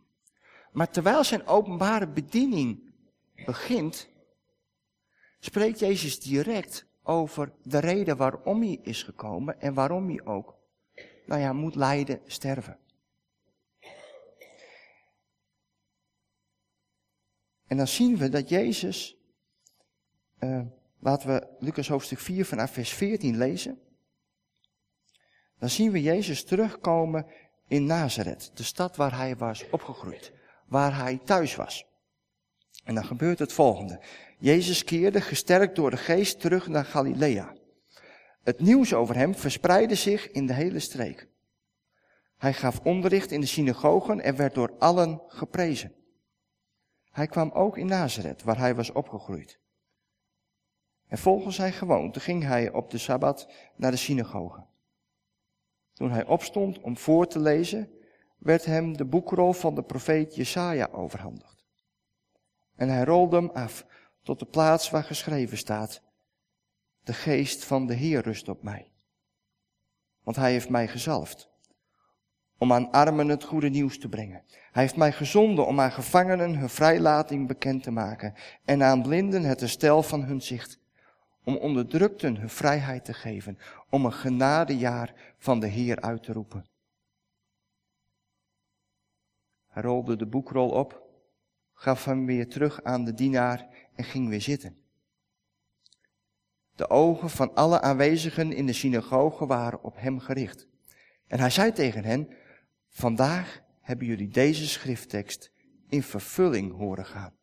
Maar 0.71 0.89
terwijl 0.89 1.23
zijn 1.23 1.47
openbare 1.47 2.07
bediening 2.07 2.93
begint, 3.45 4.09
spreekt 5.39 5.79
Jezus 5.79 6.19
direct 6.19 6.85
over 7.03 7.51
de 7.63 7.79
reden 7.79 8.17
waarom 8.17 8.61
hij 8.61 8.79
is 8.83 9.03
gekomen 9.03 9.61
en 9.61 9.73
waarom 9.73 10.07
hij 10.07 10.25
ook, 10.25 10.55
nou 11.25 11.41
ja, 11.41 11.53
moet 11.53 11.75
lijden, 11.75 12.21
sterven. 12.25 12.77
En 17.67 17.77
dan 17.77 17.87
zien 17.87 18.17
we 18.17 18.29
dat 18.29 18.49
Jezus, 18.49 19.15
uh, 20.39 20.61
laten 20.99 21.27
we 21.27 21.47
Lucas 21.59 21.87
hoofdstuk 21.87 22.19
4 22.19 22.45
vanaf 22.45 22.71
vers 22.71 22.93
14 22.93 23.37
lezen. 23.37 23.79
Dan 25.59 25.69
zien 25.69 25.91
we 25.91 26.01
Jezus 26.01 26.43
terugkomen 26.43 27.25
in 27.67 27.85
Nazareth, 27.85 28.51
de 28.53 28.63
stad 28.63 28.95
waar 28.95 29.17
hij 29.17 29.35
was 29.35 29.69
opgegroeid, 29.69 30.31
waar 30.67 30.97
hij 30.97 31.19
thuis 31.23 31.55
was. 31.55 31.85
En 32.83 32.95
dan 32.95 33.05
gebeurt 33.05 33.39
het 33.39 33.53
volgende. 33.53 34.01
Jezus 34.37 34.83
keerde, 34.83 35.21
gesterkt 35.21 35.75
door 35.75 35.91
de 35.91 35.97
geest, 35.97 36.39
terug 36.39 36.67
naar 36.67 36.85
Galilea. 36.85 37.53
Het 38.43 38.59
nieuws 38.59 38.93
over 38.93 39.15
hem 39.15 39.35
verspreidde 39.35 39.95
zich 39.95 40.31
in 40.31 40.45
de 40.45 40.53
hele 40.53 40.79
streek. 40.79 41.27
Hij 42.37 42.53
gaf 42.53 42.79
onderricht 42.79 43.31
in 43.31 43.41
de 43.41 43.47
synagogen 43.47 44.21
en 44.21 44.35
werd 44.35 44.53
door 44.53 44.73
allen 44.79 45.21
geprezen. 45.27 45.93
Hij 47.11 47.27
kwam 47.27 47.51
ook 47.51 47.77
in 47.77 47.85
Nazareth, 47.85 48.43
waar 48.43 48.57
hij 48.57 48.75
was 48.75 48.91
opgegroeid. 48.91 49.59
En 51.07 51.17
volgens 51.17 51.55
zijn 51.55 51.73
gewoonte 51.73 52.19
ging 52.19 52.43
hij 52.43 52.71
op 52.71 52.91
de 52.91 52.97
Sabbat 52.97 53.49
naar 53.75 53.91
de 53.91 53.97
synagoge. 53.97 54.63
Toen 55.93 56.11
hij 56.11 56.25
opstond 56.25 56.79
om 56.79 56.97
voor 56.97 57.27
te 57.27 57.39
lezen, 57.39 57.89
werd 58.37 58.65
hem 58.65 58.97
de 58.97 59.05
boekrol 59.05 59.53
van 59.53 59.75
de 59.75 59.83
profeet 59.83 60.35
Jesaja 60.35 60.89
overhandigd. 60.91 61.65
En 62.75 62.89
hij 62.89 63.03
rolde 63.03 63.35
hem 63.35 63.49
af 63.49 63.85
tot 64.23 64.39
de 64.39 64.45
plaats 64.45 64.89
waar 64.89 65.03
geschreven 65.03 65.57
staat, 65.57 66.01
de 67.03 67.13
geest 67.13 67.65
van 67.65 67.87
de 67.87 67.93
Heer 67.93 68.21
rust 68.21 68.49
op 68.49 68.63
mij. 68.63 68.91
Want 70.23 70.37
hij 70.37 70.51
heeft 70.51 70.69
mij 70.69 70.87
gezalfd 70.87 71.53
om 72.57 72.73
aan 72.73 72.91
armen 72.91 73.27
het 73.27 73.43
goede 73.43 73.69
nieuws 73.69 73.99
te 73.99 74.09
brengen. 74.09 74.43
Hij 74.71 74.81
heeft 74.81 74.95
mij 74.95 75.11
gezonden 75.11 75.67
om 75.67 75.79
aan 75.79 75.91
gevangenen 75.91 76.55
hun 76.55 76.69
vrijlating 76.69 77.47
bekend 77.47 77.83
te 77.83 77.91
maken 77.91 78.33
en 78.65 78.83
aan 78.83 79.01
blinden 79.01 79.43
het 79.43 79.59
herstel 79.59 80.03
van 80.03 80.23
hun 80.23 80.41
zicht, 80.41 80.79
om 81.45 81.57
onderdrukten 81.57 82.37
hun 82.37 82.49
vrijheid 82.49 83.05
te 83.05 83.13
geven, 83.13 83.57
om 83.89 84.05
een 84.05 84.13
genadejaar 84.13 85.13
van 85.37 85.59
de 85.59 85.67
Heer 85.67 86.01
uit 86.01 86.23
te 86.23 86.33
roepen. 86.33 86.65
Hij 89.67 89.83
rolde 89.83 90.15
de 90.15 90.25
boekrol 90.25 90.69
op, 90.69 91.03
gaf 91.73 92.05
hem 92.05 92.25
weer 92.25 92.49
terug 92.49 92.83
aan 92.83 93.05
de 93.05 93.13
dienaar 93.13 93.67
en 93.95 94.03
ging 94.03 94.29
weer 94.29 94.41
zitten. 94.41 94.77
De 96.75 96.89
ogen 96.89 97.29
van 97.29 97.55
alle 97.55 97.81
aanwezigen 97.81 98.51
in 98.51 98.65
de 98.65 98.73
synagoge 98.73 99.45
waren 99.45 99.83
op 99.83 99.95
hem 99.97 100.19
gericht. 100.19 100.67
En 101.27 101.39
hij 101.39 101.49
zei 101.49 101.71
tegen 101.71 102.03
hen, 102.03 102.29
Vandaag 102.95 103.61
hebben 103.81 104.07
jullie 104.07 104.27
deze 104.27 104.67
schrifttekst 104.67 105.51
in 105.89 106.03
vervulling 106.03 106.71
horen 106.71 107.05
gaan. 107.05 107.33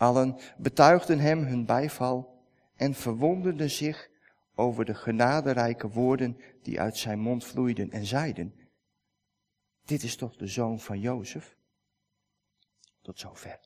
Allen 0.00 0.38
betuigden 0.56 1.18
hem 1.18 1.44
hun 1.44 1.66
bijval 1.66 2.42
en 2.76 2.94
verwonderden 2.94 3.70
zich 3.70 4.10
over 4.54 4.84
de 4.84 4.94
genaderijke 4.94 5.88
woorden 5.88 6.40
die 6.62 6.80
uit 6.80 6.96
zijn 6.96 7.18
mond 7.18 7.44
vloeiden 7.44 7.90
en 7.90 8.06
zeiden, 8.06 8.54
dit 9.84 10.02
is 10.02 10.16
toch 10.16 10.36
de 10.36 10.46
zoon 10.46 10.80
van 10.80 11.00
Jozef? 11.00 11.56
Tot 13.02 13.18
zover. 13.18 13.60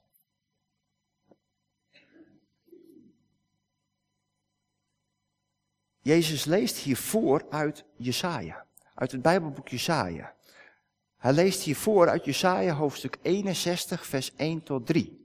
Jezus 6.00 6.44
leest 6.44 6.76
hier 6.76 6.96
voor 6.96 7.46
uit 7.50 7.84
Jesaja 7.96 8.66
uit 8.94 9.12
het 9.12 9.22
Bijbelboek 9.22 9.68
Jesaja. 9.68 10.34
Hij 11.16 11.32
leest 11.32 11.62
hiervoor 11.62 12.08
uit 12.08 12.24
Jesaja 12.24 12.74
hoofdstuk 12.74 13.18
61 13.22 14.06
vers 14.06 14.34
1 14.34 14.62
tot 14.62 14.86
3. 14.86 15.23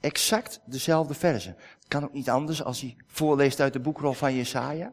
Exact 0.00 0.60
dezelfde 0.64 1.14
verse. 1.14 1.48
Het 1.48 1.88
kan 1.88 2.04
ook 2.04 2.12
niet 2.12 2.30
anders 2.30 2.62
als 2.62 2.80
hij 2.80 2.96
voorleest 3.06 3.60
uit 3.60 3.72
de 3.72 3.80
boekrol 3.80 4.12
van 4.12 4.34
Jesaja. 4.34 4.92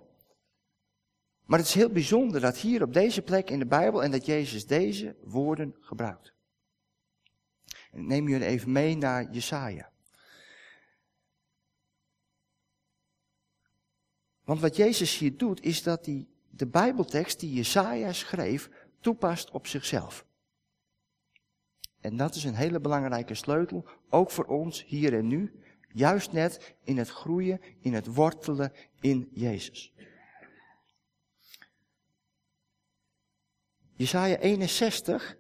Maar 1.46 1.60
het 1.60 1.68
is 1.68 1.74
heel 1.74 1.90
bijzonder 1.90 2.42
dat 2.42 2.58
hier 2.58 2.84
op 2.84 2.94
deze 2.94 3.22
plek 3.22 3.50
in 3.50 3.60
de 3.60 3.66
Bijbel 3.66 4.04
en 4.04 4.12
dat 4.12 4.26
Jezus 4.26 4.68
deze 4.68 5.16
woorden 5.24 5.76
gebruikt. 5.80 6.34
Ik 7.92 8.02
neem 8.02 8.28
jullie 8.30 8.48
even 8.48 8.72
mee 8.72 8.98
naar 8.98 9.32
Jesaja. 9.32 9.92
Want 14.44 14.60
wat 14.60 14.76
Jezus 14.76 15.18
hier 15.18 15.38
doet, 15.38 15.62
is 15.62 15.84
dat 15.84 16.06
hij 16.06 16.28
de 16.50 16.68
Bijbeltekst 16.68 17.40
die 17.40 17.54
Jesaja 17.54 18.14
schreef, 18.14 18.70
toepast 19.00 19.52
op 19.52 19.68
zichzelf. 19.68 20.26
En 22.04 22.18
dat 22.18 22.36
is 22.36 22.44
een 22.44 22.56
hele 22.56 22.80
belangrijke 22.80 23.36
sleutel, 23.36 23.86
ook 24.10 24.32
voor 24.32 24.46
ons 24.46 24.86
hier 24.86 25.14
en 25.14 25.28
nu, 25.28 25.60
juist 25.94 26.32
net 26.32 26.76
in 26.84 26.98
het 26.98 27.10
groeien, 27.10 27.62
in 27.80 27.94
het 27.94 28.14
wortelen 28.14 28.72
in 29.00 29.30
Jezus. 29.34 29.94
Jesaja 33.96 34.38
61 34.38 35.38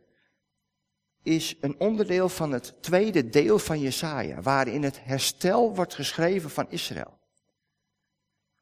is 1.23 1.57
een 1.59 1.79
onderdeel 1.79 2.29
van 2.29 2.51
het 2.51 2.75
tweede 2.81 3.29
deel 3.29 3.59
van 3.59 3.79
Jesaja, 3.79 4.41
waarin 4.41 4.83
het 4.83 5.03
herstel 5.03 5.75
wordt 5.75 5.93
geschreven 5.93 6.49
van 6.49 6.69
Israël. 6.69 7.19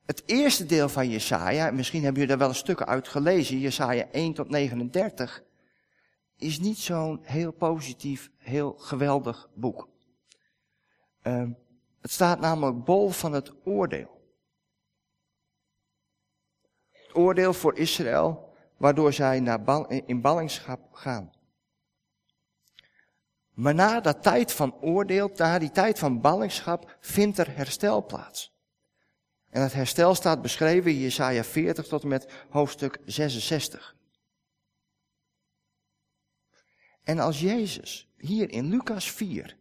Het 0.05 0.23
eerste 0.25 0.65
deel 0.65 0.89
van 0.89 1.09
Jesaja, 1.09 1.71
misschien 1.71 2.03
hebben 2.03 2.21
jullie 2.21 2.37
daar 2.37 2.47
wel 2.47 2.55
een 2.55 2.63
stukken 2.63 2.87
uit 2.87 3.07
gelezen, 3.07 3.59
Jesaja 3.59 4.07
1 4.11 4.33
tot 4.33 4.49
39, 4.49 5.43
is 6.41 6.59
niet 6.59 6.77
zo'n 6.77 7.19
heel 7.21 7.51
positief, 7.51 8.31
heel 8.37 8.73
geweldig 8.77 9.49
boek. 9.53 9.89
Um, 11.23 11.57
het 12.01 12.11
staat 12.11 12.39
namelijk 12.39 12.83
bol 12.83 13.09
van 13.09 13.33
het 13.33 13.53
oordeel. 13.65 14.21
Het 16.91 17.15
oordeel 17.15 17.53
voor 17.53 17.77
Israël, 17.77 18.53
waardoor 18.77 19.13
zij 19.13 19.39
naar 19.39 19.89
in 20.05 20.21
ballingschap 20.21 20.93
gaan. 20.93 21.31
Maar 23.51 23.75
na 23.75 23.99
dat 23.99 24.23
tijd 24.23 24.51
van 24.51 24.75
oordeel, 24.81 25.31
na 25.35 25.59
die 25.59 25.71
tijd 25.71 25.99
van 25.99 26.21
ballingschap, 26.21 26.97
vindt 26.99 27.37
er 27.37 27.55
herstel 27.55 28.05
plaats. 28.05 28.53
En 29.49 29.61
het 29.61 29.73
herstel 29.73 30.15
staat 30.15 30.41
beschreven 30.41 30.91
in 30.91 30.99
Jesaja 30.99 31.43
40 31.43 31.87
tot 31.87 32.01
en 32.03 32.07
met 32.07 32.45
hoofdstuk 32.49 32.97
66. 33.05 33.95
En 37.03 37.19
als 37.19 37.39
Jezus 37.39 38.09
hier 38.17 38.51
in 38.51 38.69
Lucas 38.69 39.11
4 39.11 39.57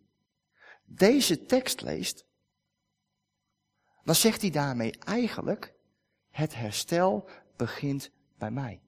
deze 0.84 1.44
tekst 1.44 1.80
leest, 1.80 2.24
dan 4.04 4.14
zegt 4.14 4.40
hij 4.40 4.50
daarmee 4.50 4.98
eigenlijk, 4.98 5.74
het 6.30 6.54
herstel 6.54 7.28
begint 7.56 8.10
bij 8.38 8.50
mij. 8.50 8.82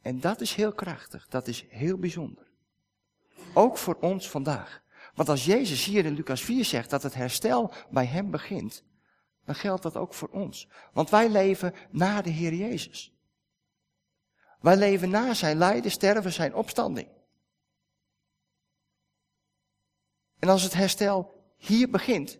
En 0.00 0.20
dat 0.20 0.40
is 0.40 0.54
heel 0.54 0.72
krachtig, 0.72 1.28
dat 1.28 1.48
is 1.48 1.64
heel 1.68 1.98
bijzonder. 1.98 2.50
Ook 3.54 3.78
voor 3.78 3.94
ons 3.94 4.30
vandaag. 4.30 4.82
Want 5.14 5.28
als 5.28 5.44
Jezus 5.44 5.84
hier 5.84 6.04
in 6.04 6.14
Lucas 6.14 6.44
4 6.44 6.64
zegt 6.64 6.90
dat 6.90 7.02
het 7.02 7.14
herstel 7.14 7.72
bij 7.90 8.06
hem 8.06 8.30
begint, 8.30 8.84
dan 9.44 9.54
geldt 9.54 9.82
dat 9.82 9.96
ook 9.96 10.14
voor 10.14 10.28
ons. 10.28 10.68
Want 10.92 11.10
wij 11.10 11.28
leven 11.28 11.74
na 11.90 12.22
de 12.22 12.30
Heer 12.30 12.54
Jezus. 12.54 13.13
Wij 14.64 14.76
leven 14.76 15.10
na 15.10 15.34
zijn 15.34 15.56
lijden, 15.56 15.90
sterven, 15.90 16.32
zijn 16.32 16.54
opstanding. 16.54 17.08
En 20.38 20.48
als 20.48 20.62
het 20.62 20.72
herstel 20.72 21.44
hier 21.56 21.90
begint, 21.90 22.38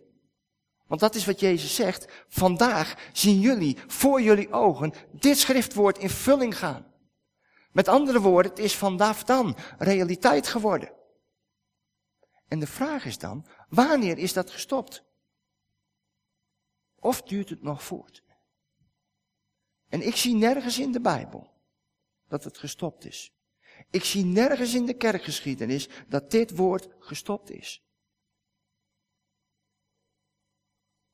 want 0.87 1.01
dat 1.01 1.15
is 1.15 1.25
wat 1.25 1.39
Jezus 1.39 1.75
zegt, 1.75 2.25
vandaag 2.27 3.09
zien 3.13 3.39
jullie 3.39 3.77
voor 3.87 4.21
jullie 4.21 4.51
ogen 4.51 4.93
dit 5.11 5.37
schriftwoord 5.37 5.97
in 5.97 6.09
vulling 6.09 6.57
gaan. 6.57 6.93
Met 7.71 7.87
andere 7.87 8.21
woorden, 8.21 8.51
het 8.51 8.59
is 8.59 8.75
vanaf 8.75 9.23
dan 9.23 9.57
realiteit 9.77 10.47
geworden. 10.47 10.93
En 12.47 12.59
de 12.59 12.67
vraag 12.67 13.05
is 13.05 13.17
dan, 13.17 13.45
wanneer 13.69 14.17
is 14.17 14.33
dat 14.33 14.51
gestopt? 14.51 15.03
Of 16.99 17.21
duurt 17.21 17.49
het 17.49 17.61
nog 17.61 17.83
voort? 17.83 18.23
En 19.89 20.01
ik 20.01 20.15
zie 20.15 20.35
nergens 20.35 20.79
in 20.79 20.91
de 20.91 21.01
Bijbel 21.01 21.53
dat 22.35 22.43
het 22.43 22.57
gestopt 22.57 23.05
is. 23.05 23.33
Ik 23.89 24.03
zie 24.03 24.25
nergens 24.25 24.73
in 24.73 24.85
de 24.85 24.93
kerkgeschiedenis 24.93 25.89
dat 26.07 26.31
dit 26.31 26.55
woord 26.55 26.87
gestopt 26.99 27.49
is. 27.49 27.83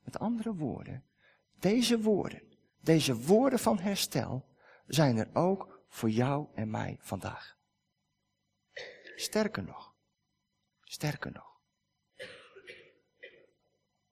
Met 0.03 0.19
andere 0.19 0.53
woorden, 0.53 1.05
deze 1.59 2.01
woorden, 2.01 2.41
deze 2.79 3.15
woorden 3.15 3.59
van 3.59 3.79
herstel, 3.79 4.45
zijn 4.87 5.17
er 5.17 5.29
ook 5.33 5.83
voor 5.87 6.09
jou 6.09 6.47
en 6.53 6.69
mij 6.69 6.97
vandaag. 6.99 7.57
Sterker 9.15 9.63
nog, 9.63 9.93
sterker 10.83 11.31
nog. 11.31 11.59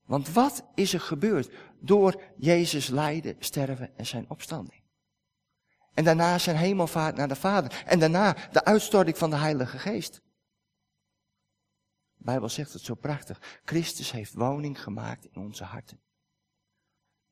Want 0.02 0.30
wat 0.30 0.66
is 0.76 0.94
er 0.94 1.02
gebeurd 1.02 1.52
door 1.80 2.22
Jezus 2.38 2.88
lijden, 2.88 3.36
sterven 3.40 3.98
en 3.98 4.06
zijn 4.06 4.30
opstanding? 4.30 4.79
En 5.94 6.04
daarna 6.04 6.38
zijn 6.38 6.56
hemelvaart 6.56 7.16
naar 7.16 7.28
de 7.28 7.36
Vader. 7.36 7.84
En 7.86 8.00
daarna 8.00 8.36
de 8.52 8.66
uitstorting 8.66 9.18
van 9.18 9.30
de 9.30 9.36
Heilige 9.36 9.78
Geest. 9.78 10.22
Bijbel 12.16 12.50
zegt 12.50 12.74
het 12.74 12.82
zo 12.82 12.96
prachtig. 12.96 13.60
Christus 13.66 14.12
heeft 14.12 14.34
woning 14.34 14.82
gemaakt 14.82 15.26
in 15.26 15.42
onze 15.42 15.64
harten. 15.64 16.00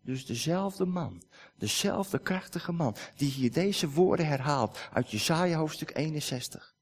Dus 0.02 0.26
dezelfde 0.26 0.86
man, 0.86 1.24
dezelfde 1.56 2.20
krachtige 2.20 2.72
man, 2.72 2.96
die 3.16 3.32
hier 3.32 3.52
deze 3.52 3.90
woorden 3.90 4.28
herhaalt 4.28 4.90
uit 4.94 5.12
Jesaja 5.12 5.58
hoofdstuk 5.58 5.96
61, 5.96 6.76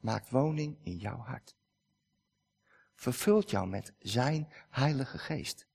maakt 0.00 0.30
woning 0.30 0.78
in 0.82 0.96
jouw 0.96 1.18
hart. 1.18 1.56
Vervult 2.94 3.50
jou 3.50 3.68
met 3.68 3.92
zijn 3.98 4.52
heilige 4.70 5.18
geest. 5.18 5.66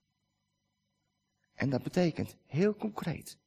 En 1.54 1.70
dat 1.70 1.84
betekent 1.84 2.36
heel 2.46 2.76
concreet 2.76 3.38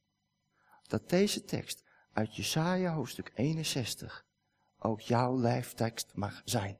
dat 0.93 1.09
deze 1.09 1.43
tekst 1.43 1.83
uit 2.11 2.35
Jesaja 2.35 2.93
hoofdstuk 2.93 3.31
61 3.35 4.25
ook 4.77 5.01
jouw 5.01 5.39
lijftekst 5.39 6.15
mag 6.15 6.41
zijn. 6.45 6.79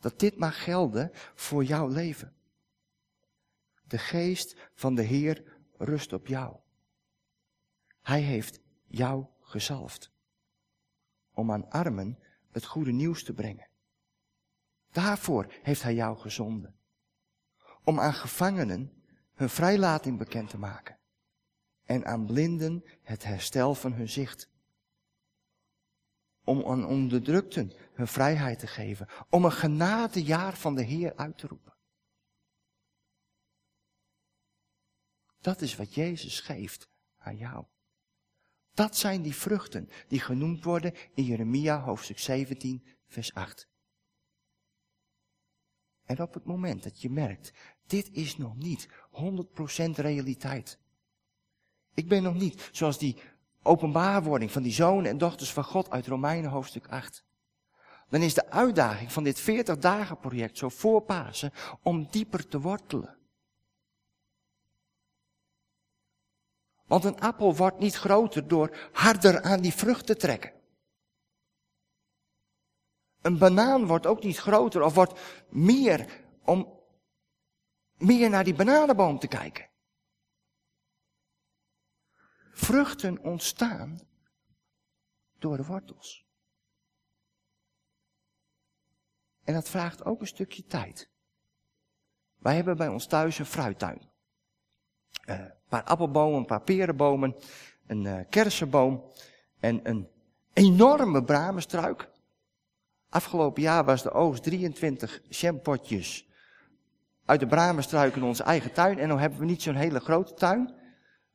Dat 0.00 0.18
dit 0.18 0.36
mag 0.36 0.64
gelden 0.64 1.10
voor 1.34 1.64
jouw 1.64 1.88
leven. 1.88 2.36
De 3.82 3.98
geest 3.98 4.56
van 4.74 4.94
de 4.94 5.02
Heer 5.02 5.58
rust 5.76 6.12
op 6.12 6.26
jou. 6.26 6.56
Hij 8.02 8.20
heeft 8.20 8.60
jou 8.86 9.26
gezalfd. 9.40 10.12
Om 11.32 11.52
aan 11.52 11.70
armen 11.70 12.18
het 12.50 12.64
goede 12.64 12.92
nieuws 12.92 13.24
te 13.24 13.32
brengen. 13.32 13.68
Daarvoor 14.90 15.54
heeft 15.62 15.82
hij 15.82 15.94
jou 15.94 16.18
gezonden. 16.18 16.78
Om 17.84 18.00
aan 18.00 18.14
gevangenen 18.14 19.02
hun 19.34 19.50
vrijlating 19.50 20.18
bekend 20.18 20.50
te 20.50 20.58
maken. 20.58 20.98
En 21.86 22.04
aan 22.04 22.26
blinden 22.26 22.84
het 23.02 23.24
herstel 23.24 23.74
van 23.74 23.92
hun 23.92 24.08
zicht. 24.08 24.50
Om 26.44 26.64
aan 26.64 26.86
onderdrukten 26.86 27.72
hun 27.92 28.08
vrijheid 28.08 28.58
te 28.58 28.66
geven. 28.66 29.08
Om 29.30 29.44
een 29.44 29.52
genadejaar 29.52 30.56
van 30.56 30.74
de 30.74 30.82
Heer 30.82 31.16
uit 31.16 31.38
te 31.38 31.46
roepen. 31.46 31.74
Dat 35.40 35.60
is 35.60 35.76
wat 35.76 35.94
Jezus 35.94 36.40
geeft 36.40 36.88
aan 37.18 37.36
jou. 37.36 37.64
Dat 38.72 38.96
zijn 38.96 39.22
die 39.22 39.34
vruchten 39.34 39.88
die 40.08 40.20
genoemd 40.20 40.64
worden 40.64 40.94
in 41.14 41.24
Jeremia 41.24 41.80
hoofdstuk 41.80 42.18
17, 42.18 42.86
vers 43.06 43.34
8. 43.34 43.68
En 46.04 46.22
op 46.22 46.34
het 46.34 46.44
moment 46.44 46.82
dat 46.82 47.00
je 47.00 47.10
merkt, 47.10 47.52
dit 47.86 48.10
is 48.12 48.36
nog 48.36 48.56
niet 48.56 48.88
100% 48.88 49.90
realiteit. 49.94 50.78
Ik 51.96 52.08
ben 52.08 52.22
nog 52.22 52.34
niet 52.34 52.68
zoals 52.72 52.98
die 52.98 53.16
openbaarwording 53.62 54.52
van 54.52 54.62
die 54.62 54.72
zonen 54.72 55.10
en 55.10 55.18
dochters 55.18 55.52
van 55.52 55.64
God 55.64 55.90
uit 55.90 56.06
Romeinen 56.06 56.50
hoofdstuk 56.50 56.86
8. 56.88 57.24
Dan 58.08 58.22
is 58.22 58.34
de 58.34 58.50
uitdaging 58.50 59.12
van 59.12 59.24
dit 59.24 59.40
40 59.40 59.78
dagen 59.78 60.18
project 60.18 60.58
zo 60.58 60.68
voor 60.68 61.02
Pasen 61.02 61.52
om 61.82 62.06
dieper 62.10 62.48
te 62.48 62.60
wortelen. 62.60 63.16
Want 66.86 67.04
een 67.04 67.20
appel 67.20 67.56
wordt 67.56 67.78
niet 67.78 67.96
groter 67.96 68.48
door 68.48 68.76
harder 68.92 69.42
aan 69.42 69.60
die 69.60 69.72
vrucht 69.72 70.06
te 70.06 70.16
trekken. 70.16 70.52
Een 73.22 73.38
banaan 73.38 73.86
wordt 73.86 74.06
ook 74.06 74.22
niet 74.22 74.38
groter 74.38 74.82
of 74.82 74.94
wordt 74.94 75.20
meer 75.48 76.24
om 76.44 76.80
meer 77.96 78.30
naar 78.30 78.44
die 78.44 78.54
bananenboom 78.54 79.18
te 79.18 79.28
kijken. 79.28 79.68
Vruchten 82.56 83.18
ontstaan 83.18 84.00
door 85.38 85.56
de 85.56 85.64
wortels. 85.64 86.26
En 89.44 89.54
dat 89.54 89.68
vraagt 89.68 90.04
ook 90.04 90.20
een 90.20 90.26
stukje 90.26 90.64
tijd. 90.64 91.10
Wij 92.38 92.54
hebben 92.54 92.76
bij 92.76 92.88
ons 92.88 93.06
thuis 93.06 93.38
een 93.38 93.46
fruittuin. 93.46 94.10
Uh, 95.28 95.38
een 95.38 95.52
paar 95.68 95.82
appelbomen, 95.82 96.38
een 96.38 96.46
paar 96.46 96.62
perenbomen, 96.62 97.36
een 97.86 98.04
uh, 98.04 98.20
kersenboom 98.30 99.12
en 99.60 99.88
een 99.88 100.08
enorme 100.52 101.24
bramenstruik. 101.24 102.10
Afgelopen 103.08 103.62
jaar 103.62 103.84
was 103.84 104.02
de 104.02 104.12
oogst 104.12 104.42
23 104.42 105.22
champotjes 105.28 106.28
uit 107.24 107.40
de 107.40 107.46
bramenstruik 107.46 108.16
in 108.16 108.22
onze 108.22 108.42
eigen 108.42 108.72
tuin. 108.72 108.98
En 108.98 109.08
dan 109.08 109.18
hebben 109.18 109.38
we 109.38 109.44
niet 109.44 109.62
zo'n 109.62 109.74
hele 109.74 110.00
grote 110.00 110.34
tuin. 110.34 110.84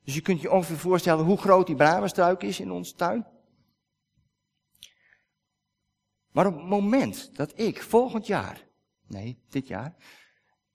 Dus 0.03 0.13
je 0.13 0.21
kunt 0.21 0.41
je 0.41 0.51
ongeveer 0.51 0.77
voorstellen 0.77 1.25
hoe 1.25 1.37
groot 1.37 1.67
die 1.67 1.75
bramenstruik 1.75 2.43
is 2.43 2.59
in 2.59 2.71
onze 2.71 2.95
tuin. 2.95 3.27
Maar 6.31 6.45
op 6.45 6.55
het 6.55 6.65
moment 6.65 7.35
dat 7.35 7.59
ik 7.59 7.81
volgend 7.81 8.27
jaar, 8.27 8.67
nee, 9.07 9.43
dit 9.49 9.67
jaar, 9.67 9.95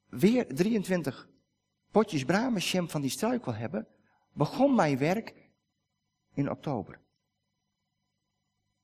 weer 0.06 0.54
23 0.54 1.28
potjes 1.90 2.24
bramensham 2.24 2.90
van 2.90 3.00
die 3.00 3.10
struik 3.10 3.44
wil 3.44 3.54
hebben, 3.54 3.88
begon 4.32 4.74
mijn 4.74 4.98
werk 4.98 5.34
in 6.34 6.50
oktober. 6.50 7.00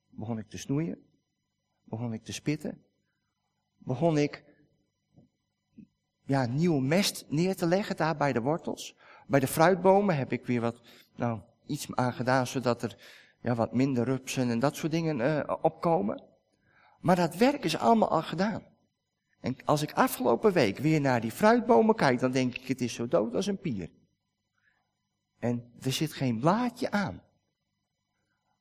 Begon 0.09 0.39
ik 0.39 0.49
te 0.49 0.59
snoeien, 0.59 1.07
begon 1.83 2.13
ik 2.13 2.25
te 2.25 2.33
spitten, 2.33 2.85
begon 3.77 4.19
ik 4.19 4.45
ja, 6.25 6.47
nieuwe 6.47 6.83
mest 6.83 7.25
neer 7.29 7.57
te 7.57 7.67
leggen 7.67 7.97
daar 7.97 8.17
bij 8.17 8.33
de 8.33 8.41
wortels. 8.41 8.97
Bij 9.33 9.41
de 9.41 9.47
fruitbomen 9.47 10.17
heb 10.17 10.33
ik 10.33 10.47
weer 10.47 10.61
wat, 10.61 10.81
nou, 11.17 11.41
iets 11.67 11.87
aan 11.95 12.13
gedaan 12.13 12.47
zodat 12.47 12.83
er 12.83 12.97
ja, 13.41 13.55
wat 13.55 13.75
minder 13.75 14.05
rupsen 14.05 14.51
en 14.51 14.59
dat 14.59 14.77
soort 14.77 14.93
dingen 14.93 15.19
uh, 15.19 15.57
opkomen. 15.63 16.23
Maar 17.01 17.17
dat 17.17 17.37
werk 17.37 17.65
is 17.65 17.77
allemaal 17.77 18.11
al 18.11 18.23
gedaan. 18.23 18.63
En 19.41 19.57
als 19.65 19.83
ik 19.83 19.93
afgelopen 19.93 20.53
week 20.53 20.79
weer 20.79 21.01
naar 21.01 21.21
die 21.21 21.31
fruitbomen 21.31 21.95
kijk, 21.95 22.21
dan 22.21 22.31
denk 22.31 22.55
ik, 22.57 22.67
het 22.67 22.81
is 22.81 22.95
zo 22.95 23.09
dood 23.09 23.35
als 23.35 23.47
een 23.47 23.59
pier. 23.59 23.91
En 25.39 25.73
er 25.81 25.93
zit 25.93 26.13
geen 26.13 26.41
blaadje 26.41 26.91
aan. 26.91 27.23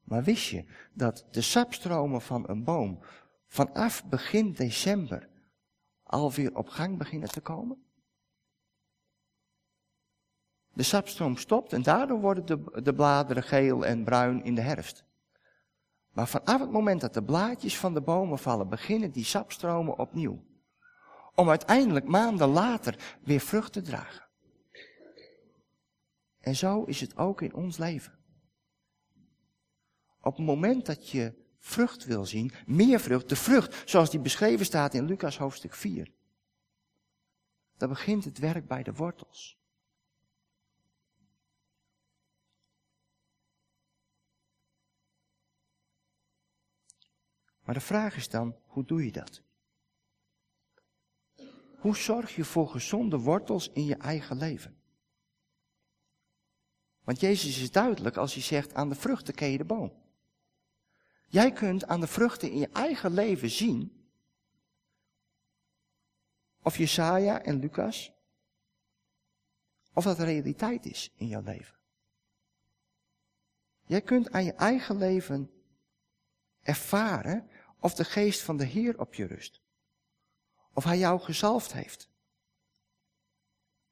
Maar 0.04 0.24
wist 0.24 0.50
je 0.50 0.66
dat 0.94 1.26
de 1.32 1.42
sapstromen 1.42 2.22
van 2.22 2.50
een 2.50 2.64
boom 2.64 3.00
vanaf 3.48 4.06
begin 4.06 4.52
december 4.52 5.30
alweer 6.04 6.56
op 6.56 6.68
gang 6.68 6.98
beginnen 6.98 7.30
te 7.30 7.42
komen? 7.42 7.91
De 10.74 10.84
sapstroom 10.84 11.38
stopt 11.38 11.74
en 11.74 11.82
daardoor 11.82 12.20
worden 12.20 12.46
de, 12.46 12.82
de 12.84 12.94
bladeren 12.94 13.44
geel 13.44 13.86
en 13.86 14.04
bruin 14.04 14.44
in 14.44 14.56
de 14.56 14.62
herfst. 14.62 15.04
Maar 16.12 16.28
vanaf 16.28 16.60
het 16.60 16.72
moment 16.72 17.02
dat 17.02 17.14
de 17.14 17.24
blaadjes 17.24 17.78
van 17.78 17.94
de 17.94 18.02
bomen 18.02 18.40
vallen, 18.40 18.70
beginnen 18.70 19.12
die 19.12 19.24
sapstromen 19.24 19.98
opnieuw. 19.98 20.44
Om 21.36 21.50
uiteindelijk 21.50 22.08
maanden 22.08 22.48
later 22.48 23.18
weer 23.24 23.40
vrucht 23.40 23.74
te 23.74 23.82
dragen. 23.82 24.28
En 26.40 26.56
zo 26.56 26.84
is 26.84 27.02
het 27.02 27.18
ook 27.18 27.42
in 27.42 27.54
ons 27.54 27.78
leven. 27.78 28.20
Op 30.22 30.36
het 30.38 30.46
moment 30.46 30.86
dat 30.86 31.10
je 31.10 31.34
vrucht 31.60 32.06
wil 32.06 32.26
zien, 32.26 32.52
meer 32.66 33.00
vrucht, 33.00 33.30
de 33.30 33.36
vrucht 33.36 33.90
zoals 33.90 34.10
die 34.10 34.20
beschreven 34.20 34.66
staat 34.66 34.94
in 34.94 35.06
Lucas 35.06 35.38
hoofdstuk 35.38 35.76
4, 35.76 36.12
dan 37.78 37.90
begint 37.90 38.26
het 38.26 38.40
werk 38.40 38.68
bij 38.68 38.84
de 38.84 38.94
wortels. 38.94 39.61
Maar 47.72 47.80
de 47.80 47.86
vraag 47.86 48.16
is 48.16 48.30
dan, 48.30 48.56
hoe 48.66 48.86
doe 48.86 49.06
je 49.06 49.12
dat? 49.12 49.42
Hoe 51.80 51.96
zorg 51.96 52.36
je 52.36 52.44
voor 52.44 52.70
gezonde 52.70 53.18
wortels 53.18 53.70
in 53.70 53.86
je 53.86 53.96
eigen 53.96 54.38
leven? 54.38 54.82
Want 57.04 57.20
Jezus 57.20 57.62
is 57.62 57.72
duidelijk 57.72 58.18
als 58.18 58.34
hij 58.34 58.44
zegt, 58.44 58.74
aan 58.74 58.90
de 58.90 58.96
vruchten 58.96 59.34
ken 59.34 59.50
je 59.50 59.58
de 59.58 59.66
boom. 59.66 59.94
Jij 61.28 61.52
kunt 61.52 61.86
aan 61.86 62.00
de 62.00 62.08
vruchten 62.08 62.52
in 62.52 62.58
je 62.58 62.70
eigen 62.70 63.14
leven 63.14 63.50
zien 63.50 64.10
of 66.62 66.78
Jesaja 66.78 67.42
en 67.42 67.60
Lucas, 67.60 68.12
of 69.94 70.04
dat 70.04 70.20
realiteit 70.20 70.86
is 70.86 71.12
in 71.16 71.28
jouw 71.28 71.44
leven. 71.44 71.76
Jij 73.86 74.02
kunt 74.02 74.32
aan 74.32 74.44
je 74.44 74.54
eigen 74.54 74.98
leven 74.98 75.52
ervaren 76.62 77.50
of 77.82 77.94
de 77.94 78.04
geest 78.04 78.42
van 78.42 78.58
de 78.58 78.66
Heer 78.66 79.00
op 79.00 79.14
je 79.14 79.26
rust. 79.26 79.62
Of 80.74 80.84
hij 80.84 80.98
jou 80.98 81.20
gezalfd 81.20 81.74
heeft. 81.74 82.10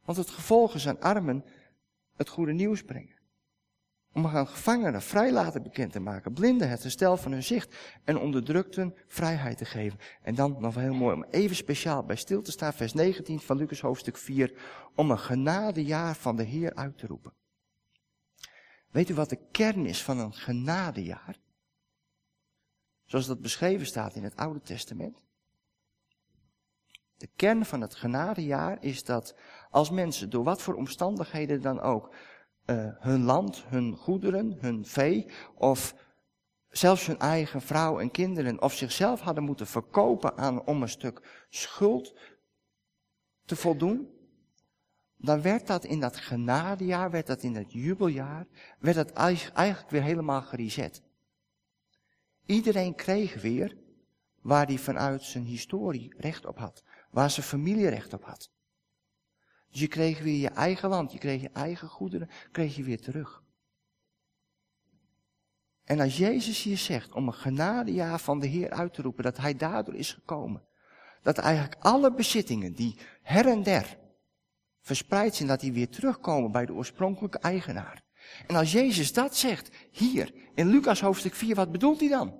Want 0.05 0.17
het 0.17 0.29
gevolg 0.29 0.75
is 0.75 0.87
aan 0.87 1.01
armen 1.01 1.45
het 2.15 2.29
goede 2.29 2.53
nieuws 2.53 2.83
brengen. 2.83 3.17
Om 4.13 4.27
aan 4.27 4.47
gevangenen 4.47 5.01
vrij 5.01 5.31
laten 5.31 5.63
bekend 5.63 5.91
te 5.91 5.99
maken, 5.99 6.33
blinden 6.33 6.69
het 6.69 6.83
herstel 6.83 7.17
van 7.17 7.31
hun 7.31 7.43
zicht 7.43 7.75
en 8.03 8.17
onderdrukten 8.17 8.95
vrijheid 9.07 9.57
te 9.57 9.65
geven. 9.65 9.99
En 10.21 10.35
dan 10.35 10.55
nog 10.59 10.75
heel 10.75 10.93
mooi 10.93 11.15
om 11.15 11.23
even 11.23 11.55
speciaal 11.55 12.03
bij 12.03 12.15
stil 12.15 12.41
te 12.41 12.51
staan, 12.51 12.73
vers 12.73 12.93
19 12.93 13.39
van 13.39 13.57
Lucas 13.57 13.81
hoofdstuk 13.81 14.17
4, 14.17 14.53
om 14.95 15.11
een 15.11 15.19
genadejaar 15.19 16.15
van 16.15 16.35
de 16.35 16.43
Heer 16.43 16.75
uit 16.75 16.97
te 16.97 17.07
roepen. 17.07 17.33
Weet 18.89 19.09
u 19.09 19.13
wat 19.13 19.29
de 19.29 19.47
kern 19.51 19.85
is 19.85 20.03
van 20.03 20.19
een 20.19 20.33
genadejaar? 20.33 21.39
Zoals 23.09 23.25
dat 23.25 23.41
beschreven 23.41 23.85
staat 23.85 24.15
in 24.15 24.23
het 24.23 24.35
Oude 24.35 24.61
Testament. 24.61 25.21
De 27.17 27.29
kern 27.35 27.65
van 27.65 27.81
het 27.81 27.95
genadejaar 27.95 28.83
is 28.83 29.03
dat 29.03 29.35
als 29.69 29.89
mensen 29.89 30.29
door 30.29 30.43
wat 30.43 30.61
voor 30.61 30.75
omstandigheden 30.75 31.61
dan 31.61 31.79
ook 31.79 32.15
uh, 32.65 32.91
hun 32.99 33.23
land, 33.23 33.63
hun 33.67 33.95
goederen, 33.95 34.57
hun 34.59 34.85
vee 34.85 35.31
of 35.55 35.95
zelfs 36.69 37.05
hun 37.05 37.19
eigen 37.19 37.61
vrouw 37.61 37.99
en 37.99 38.11
kinderen 38.11 38.61
of 38.61 38.73
zichzelf 38.73 39.19
hadden 39.19 39.43
moeten 39.43 39.67
verkopen 39.67 40.37
aan, 40.37 40.65
om 40.65 40.81
een 40.81 40.89
stuk 40.89 41.45
schuld 41.49 42.19
te 43.45 43.55
voldoen, 43.55 44.09
dan 45.15 45.41
werd 45.41 45.67
dat 45.67 45.85
in 45.85 45.99
dat 45.99 46.17
genadejaar, 46.17 47.11
werd 47.11 47.27
dat 47.27 47.43
in 47.43 47.55
het 47.55 47.71
jubeljaar, 47.71 48.47
werd 48.79 48.95
dat 48.95 49.11
eigenlijk 49.11 49.89
weer 49.89 50.03
helemaal 50.03 50.41
gereset. 50.41 51.07
Iedereen 52.49 52.95
kreeg 52.95 53.41
weer 53.41 53.77
waar 54.41 54.65
hij 54.65 54.77
vanuit 54.77 55.23
zijn 55.23 55.43
historie 55.43 56.13
recht 56.17 56.45
op 56.45 56.57
had. 56.57 56.83
Waar 57.11 57.29
zijn 57.29 57.45
familie 57.45 57.89
recht 57.89 58.13
op 58.13 58.23
had. 58.23 58.51
Dus 59.69 59.79
je 59.79 59.87
kreeg 59.87 60.19
weer 60.19 60.39
je 60.39 60.49
eigen 60.49 60.89
land, 60.89 61.11
je 61.11 61.17
kreeg 61.17 61.41
je 61.41 61.49
eigen 61.49 61.87
goederen, 61.87 62.29
kreeg 62.51 62.75
je 62.75 62.83
weer 62.83 63.01
terug. 63.01 63.43
En 65.83 65.99
als 65.99 66.17
Jezus 66.17 66.63
hier 66.63 66.77
zegt 66.77 67.11
om 67.11 67.27
een 67.27 67.33
genadejaar 67.33 68.19
van 68.19 68.39
de 68.39 68.47
Heer 68.47 68.69
uit 68.69 68.93
te 68.93 69.01
roepen, 69.01 69.23
dat 69.23 69.37
hij 69.37 69.55
daardoor 69.55 69.95
is 69.95 70.13
gekomen. 70.13 70.63
Dat 71.21 71.37
eigenlijk 71.37 71.75
alle 71.79 72.13
bezittingen 72.13 72.73
die 72.73 72.99
her 73.21 73.47
en 73.47 73.63
der 73.63 73.97
verspreid 74.81 75.35
zijn, 75.35 75.47
dat 75.47 75.59
die 75.59 75.73
weer 75.73 75.89
terugkomen 75.89 76.51
bij 76.51 76.65
de 76.65 76.73
oorspronkelijke 76.73 77.39
eigenaar. 77.39 78.07
En 78.47 78.55
als 78.55 78.71
Jezus 78.71 79.13
dat 79.13 79.37
zegt, 79.37 79.69
hier, 79.91 80.33
in 80.55 80.67
Lucas 80.67 81.01
hoofdstuk 81.01 81.35
4, 81.35 81.55
wat 81.55 81.71
bedoelt 81.71 81.99
hij 81.99 82.09
dan? 82.09 82.39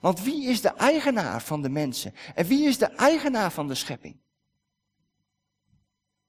Want 0.00 0.22
wie 0.22 0.48
is 0.48 0.60
de 0.60 0.68
eigenaar 0.68 1.42
van 1.42 1.62
de 1.62 1.68
mensen? 1.68 2.14
En 2.34 2.46
wie 2.46 2.66
is 2.66 2.78
de 2.78 2.86
eigenaar 2.86 3.52
van 3.52 3.68
de 3.68 3.74
schepping? 3.74 4.20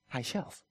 Hij 0.08 0.24
zelf. 0.24 0.64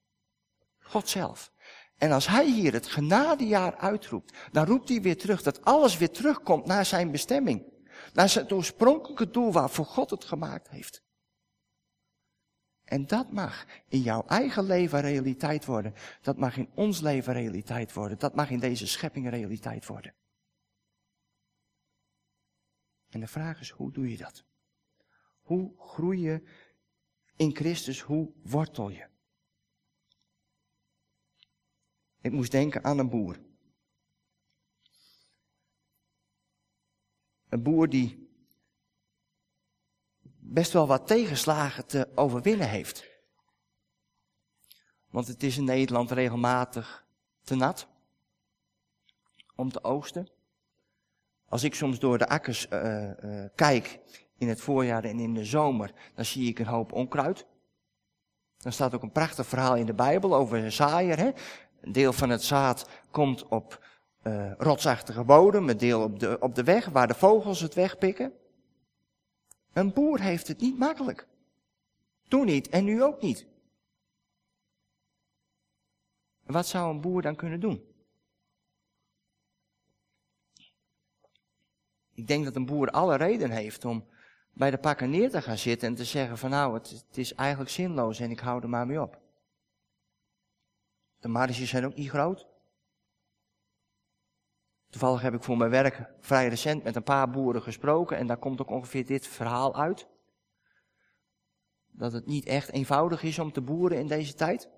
God 0.78 1.08
zelf. 1.08 1.52
En 1.96 2.12
als 2.12 2.26
hij 2.26 2.50
hier 2.50 2.72
het 2.72 2.86
genadejaar 2.86 3.76
uitroept, 3.76 4.36
dan 4.52 4.66
roept 4.66 4.88
hij 4.88 5.02
weer 5.02 5.18
terug 5.18 5.42
dat 5.42 5.64
alles 5.64 5.98
weer 5.98 6.10
terugkomt 6.10 6.66
naar 6.66 6.86
zijn 6.86 7.10
bestemming. 7.10 7.64
Naar 8.12 8.28
zijn 8.28 8.52
oorspronkelijke 8.52 9.30
doel 9.30 9.52
waarvoor 9.52 9.84
God 9.84 10.10
het 10.10 10.24
gemaakt 10.24 10.68
heeft. 10.68 11.02
En 12.90 13.06
dat 13.06 13.32
mag 13.32 13.66
in 13.88 14.00
jouw 14.00 14.26
eigen 14.26 14.64
leven 14.64 15.00
realiteit 15.00 15.64
worden. 15.64 15.94
Dat 16.22 16.38
mag 16.38 16.56
in 16.56 16.70
ons 16.74 17.00
leven 17.00 17.32
realiteit 17.32 17.92
worden. 17.92 18.18
Dat 18.18 18.34
mag 18.34 18.50
in 18.50 18.58
deze 18.58 18.86
schepping 18.86 19.28
realiteit 19.28 19.86
worden. 19.86 20.14
En 23.08 23.20
de 23.20 23.26
vraag 23.26 23.60
is, 23.60 23.70
hoe 23.70 23.92
doe 23.92 24.10
je 24.10 24.16
dat? 24.16 24.44
Hoe 25.40 25.74
groei 25.78 26.20
je 26.20 26.42
in 27.36 27.56
Christus? 27.56 28.00
Hoe 28.00 28.32
wortel 28.42 28.88
je? 28.88 29.08
Ik 32.20 32.32
moest 32.32 32.50
denken 32.50 32.84
aan 32.84 32.98
een 32.98 33.10
boer. 33.10 33.40
Een 37.48 37.62
boer 37.62 37.88
die 37.88 38.29
best 40.50 40.72
wel 40.72 40.86
wat 40.86 41.06
tegenslagen 41.06 41.86
te 41.86 42.08
overwinnen 42.14 42.68
heeft. 42.68 43.08
Want 45.10 45.26
het 45.26 45.42
is 45.42 45.56
in 45.56 45.64
Nederland 45.64 46.10
regelmatig 46.10 47.06
te 47.42 47.54
nat 47.54 47.86
om 49.54 49.72
te 49.72 49.84
oogsten. 49.84 50.28
Als 51.48 51.62
ik 51.62 51.74
soms 51.74 51.98
door 51.98 52.18
de 52.18 52.28
akkers 52.28 52.66
uh, 52.72 53.10
uh, 53.24 53.44
kijk 53.54 54.00
in 54.38 54.48
het 54.48 54.60
voorjaar 54.60 55.04
en 55.04 55.18
in 55.18 55.34
de 55.34 55.44
zomer, 55.44 55.92
dan 56.14 56.24
zie 56.24 56.48
ik 56.48 56.58
een 56.58 56.66
hoop 56.66 56.92
onkruid. 56.92 57.46
Dan 58.56 58.72
staat 58.72 58.94
ook 58.94 59.02
een 59.02 59.12
prachtig 59.12 59.46
verhaal 59.46 59.76
in 59.76 59.86
de 59.86 59.94
Bijbel 59.94 60.34
over 60.34 60.58
een 60.58 60.72
zaaier. 60.72 61.18
Hè? 61.18 61.30
Een 61.80 61.92
deel 61.92 62.12
van 62.12 62.30
het 62.30 62.42
zaad 62.42 62.88
komt 63.10 63.48
op 63.48 63.86
uh, 64.22 64.52
rotsachtige 64.58 65.24
bodem, 65.24 65.68
een 65.68 65.76
deel 65.76 66.02
op 66.02 66.18
de, 66.18 66.36
op 66.40 66.54
de 66.54 66.62
weg 66.62 66.86
waar 66.86 67.06
de 67.06 67.14
vogels 67.14 67.60
het 67.60 67.74
wegpikken. 67.74 68.39
Een 69.72 69.92
boer 69.92 70.20
heeft 70.20 70.48
het 70.48 70.60
niet 70.60 70.78
makkelijk. 70.78 71.28
Toen 72.28 72.46
niet 72.46 72.68
en 72.68 72.84
nu 72.84 73.02
ook 73.02 73.22
niet. 73.22 73.48
wat 76.44 76.66
zou 76.66 76.90
een 76.90 77.00
boer 77.00 77.22
dan 77.22 77.36
kunnen 77.36 77.60
doen? 77.60 77.84
Ik 82.14 82.26
denk 82.26 82.44
dat 82.44 82.56
een 82.56 82.66
boer 82.66 82.90
alle 82.90 83.16
reden 83.16 83.50
heeft 83.50 83.84
om 83.84 84.08
bij 84.52 84.70
de 84.70 84.78
pakken 84.78 85.10
neer 85.10 85.30
te 85.30 85.42
gaan 85.42 85.58
zitten 85.58 85.88
en 85.88 85.94
te 85.94 86.04
zeggen 86.04 86.38
van 86.38 86.50
nou, 86.50 86.74
het, 86.74 86.90
het 86.90 87.18
is 87.18 87.34
eigenlijk 87.34 87.70
zinloos 87.70 88.20
en 88.20 88.30
ik 88.30 88.40
hou 88.40 88.62
er 88.62 88.68
maar 88.68 88.86
mee 88.86 89.02
op. 89.02 89.18
De 91.18 91.28
marges 91.28 91.68
zijn 91.68 91.84
ook 91.84 91.94
niet 91.94 92.08
groot. 92.08 92.49
Toevallig 94.90 95.20
heb 95.20 95.34
ik 95.34 95.42
voor 95.42 95.56
mijn 95.56 95.70
werk 95.70 96.02
vrij 96.20 96.48
recent 96.48 96.82
met 96.82 96.96
een 96.96 97.02
paar 97.02 97.30
boeren 97.30 97.62
gesproken 97.62 98.16
en 98.16 98.26
daar 98.26 98.36
komt 98.36 98.60
ook 98.60 98.70
ongeveer 98.70 99.06
dit 99.06 99.26
verhaal 99.26 99.76
uit. 99.76 100.06
Dat 101.90 102.12
het 102.12 102.26
niet 102.26 102.46
echt 102.46 102.70
eenvoudig 102.72 103.22
is 103.22 103.38
om 103.38 103.52
te 103.52 103.60
boeren 103.60 103.98
in 103.98 104.06
deze 104.06 104.34
tijd. 104.34 104.68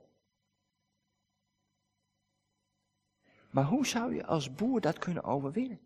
Maar 3.50 3.64
hoe 3.64 3.86
zou 3.86 4.14
je 4.14 4.26
als 4.26 4.54
boer 4.54 4.80
dat 4.80 4.98
kunnen 4.98 5.24
overwinnen? 5.24 5.80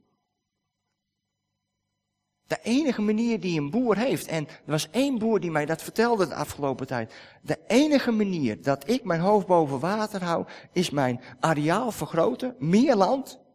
De 2.46 2.58
enige 2.62 3.02
manier 3.02 3.40
die 3.40 3.60
een 3.60 3.70
boer 3.70 3.96
heeft, 3.96 4.26
en 4.26 4.48
er 4.48 4.60
was 4.64 4.90
één 4.90 5.18
boer 5.18 5.40
die 5.40 5.50
mij 5.50 5.66
dat 5.66 5.82
vertelde 5.82 6.26
de 6.26 6.34
afgelopen 6.34 6.86
tijd. 6.86 7.14
De 7.42 7.58
enige 7.66 8.10
manier 8.10 8.62
dat 8.62 8.88
ik 8.88 9.04
mijn 9.04 9.20
hoofd 9.20 9.46
boven 9.46 9.80
water 9.80 10.24
hou, 10.24 10.46
is 10.72 10.90
mijn 10.90 11.20
areaal 11.40 11.92
vergroten, 11.92 12.56
meer 12.58 12.96
land 12.96 13.45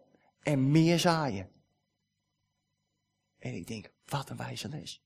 en 0.43 0.71
meer 0.71 0.99
zaaien. 0.99 1.49
En 3.38 3.54
ik 3.54 3.67
denk, 3.67 3.91
wat 4.06 4.30
een 4.30 4.38
wijze 4.38 4.69
les. 4.69 5.04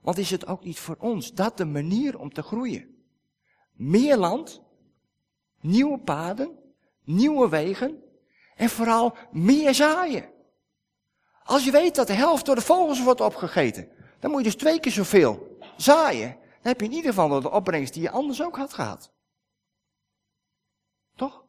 Want 0.00 0.18
is 0.18 0.30
het 0.30 0.46
ook 0.46 0.64
niet 0.64 0.78
voor 0.78 0.96
ons 0.98 1.32
dat 1.32 1.56
de 1.56 1.64
manier 1.64 2.18
om 2.18 2.32
te 2.32 2.42
groeien? 2.42 3.04
Meer 3.72 4.16
land, 4.16 4.62
nieuwe 5.60 5.98
paden, 5.98 6.58
nieuwe 7.04 7.48
wegen 7.48 8.02
en 8.56 8.68
vooral 8.68 9.16
meer 9.30 9.74
zaaien. 9.74 10.32
Als 11.42 11.64
je 11.64 11.70
weet 11.70 11.94
dat 11.94 12.06
de 12.06 12.12
helft 12.12 12.46
door 12.46 12.54
de 12.54 12.60
vogels 12.60 13.02
wordt 13.02 13.20
opgegeten, 13.20 13.88
dan 14.20 14.30
moet 14.30 14.38
je 14.38 14.50
dus 14.50 14.56
twee 14.56 14.80
keer 14.80 14.92
zoveel 14.92 15.58
zaaien. 15.76 16.30
Dan 16.30 16.72
heb 16.72 16.80
je 16.80 16.86
in 16.86 16.92
ieder 16.92 17.10
geval 17.10 17.40
de 17.40 17.50
opbrengst 17.50 17.92
die 17.92 18.02
je 18.02 18.10
anders 18.10 18.42
ook 18.42 18.56
had 18.56 18.74
gehad. 18.74 19.12
Toch? 21.16 21.44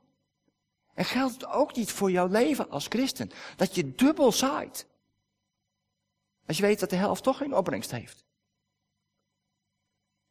En 1.00 1.06
geldt 1.06 1.34
het 1.34 1.46
ook 1.46 1.76
niet 1.76 1.92
voor 1.92 2.12
jouw 2.12 2.28
leven 2.28 2.70
als 2.70 2.86
christen, 2.88 3.32
dat 3.56 3.76
je 3.76 3.96
dubbel 3.96 4.32
zaait. 4.32 4.88
Als 6.46 6.58
je 6.58 6.64
weet 6.64 6.80
dat 6.80 6.90
de 6.90 6.96
helft 6.96 7.24
toch 7.24 7.38
geen 7.38 7.56
opbrengst 7.56 7.92
heeft. 7.92 8.26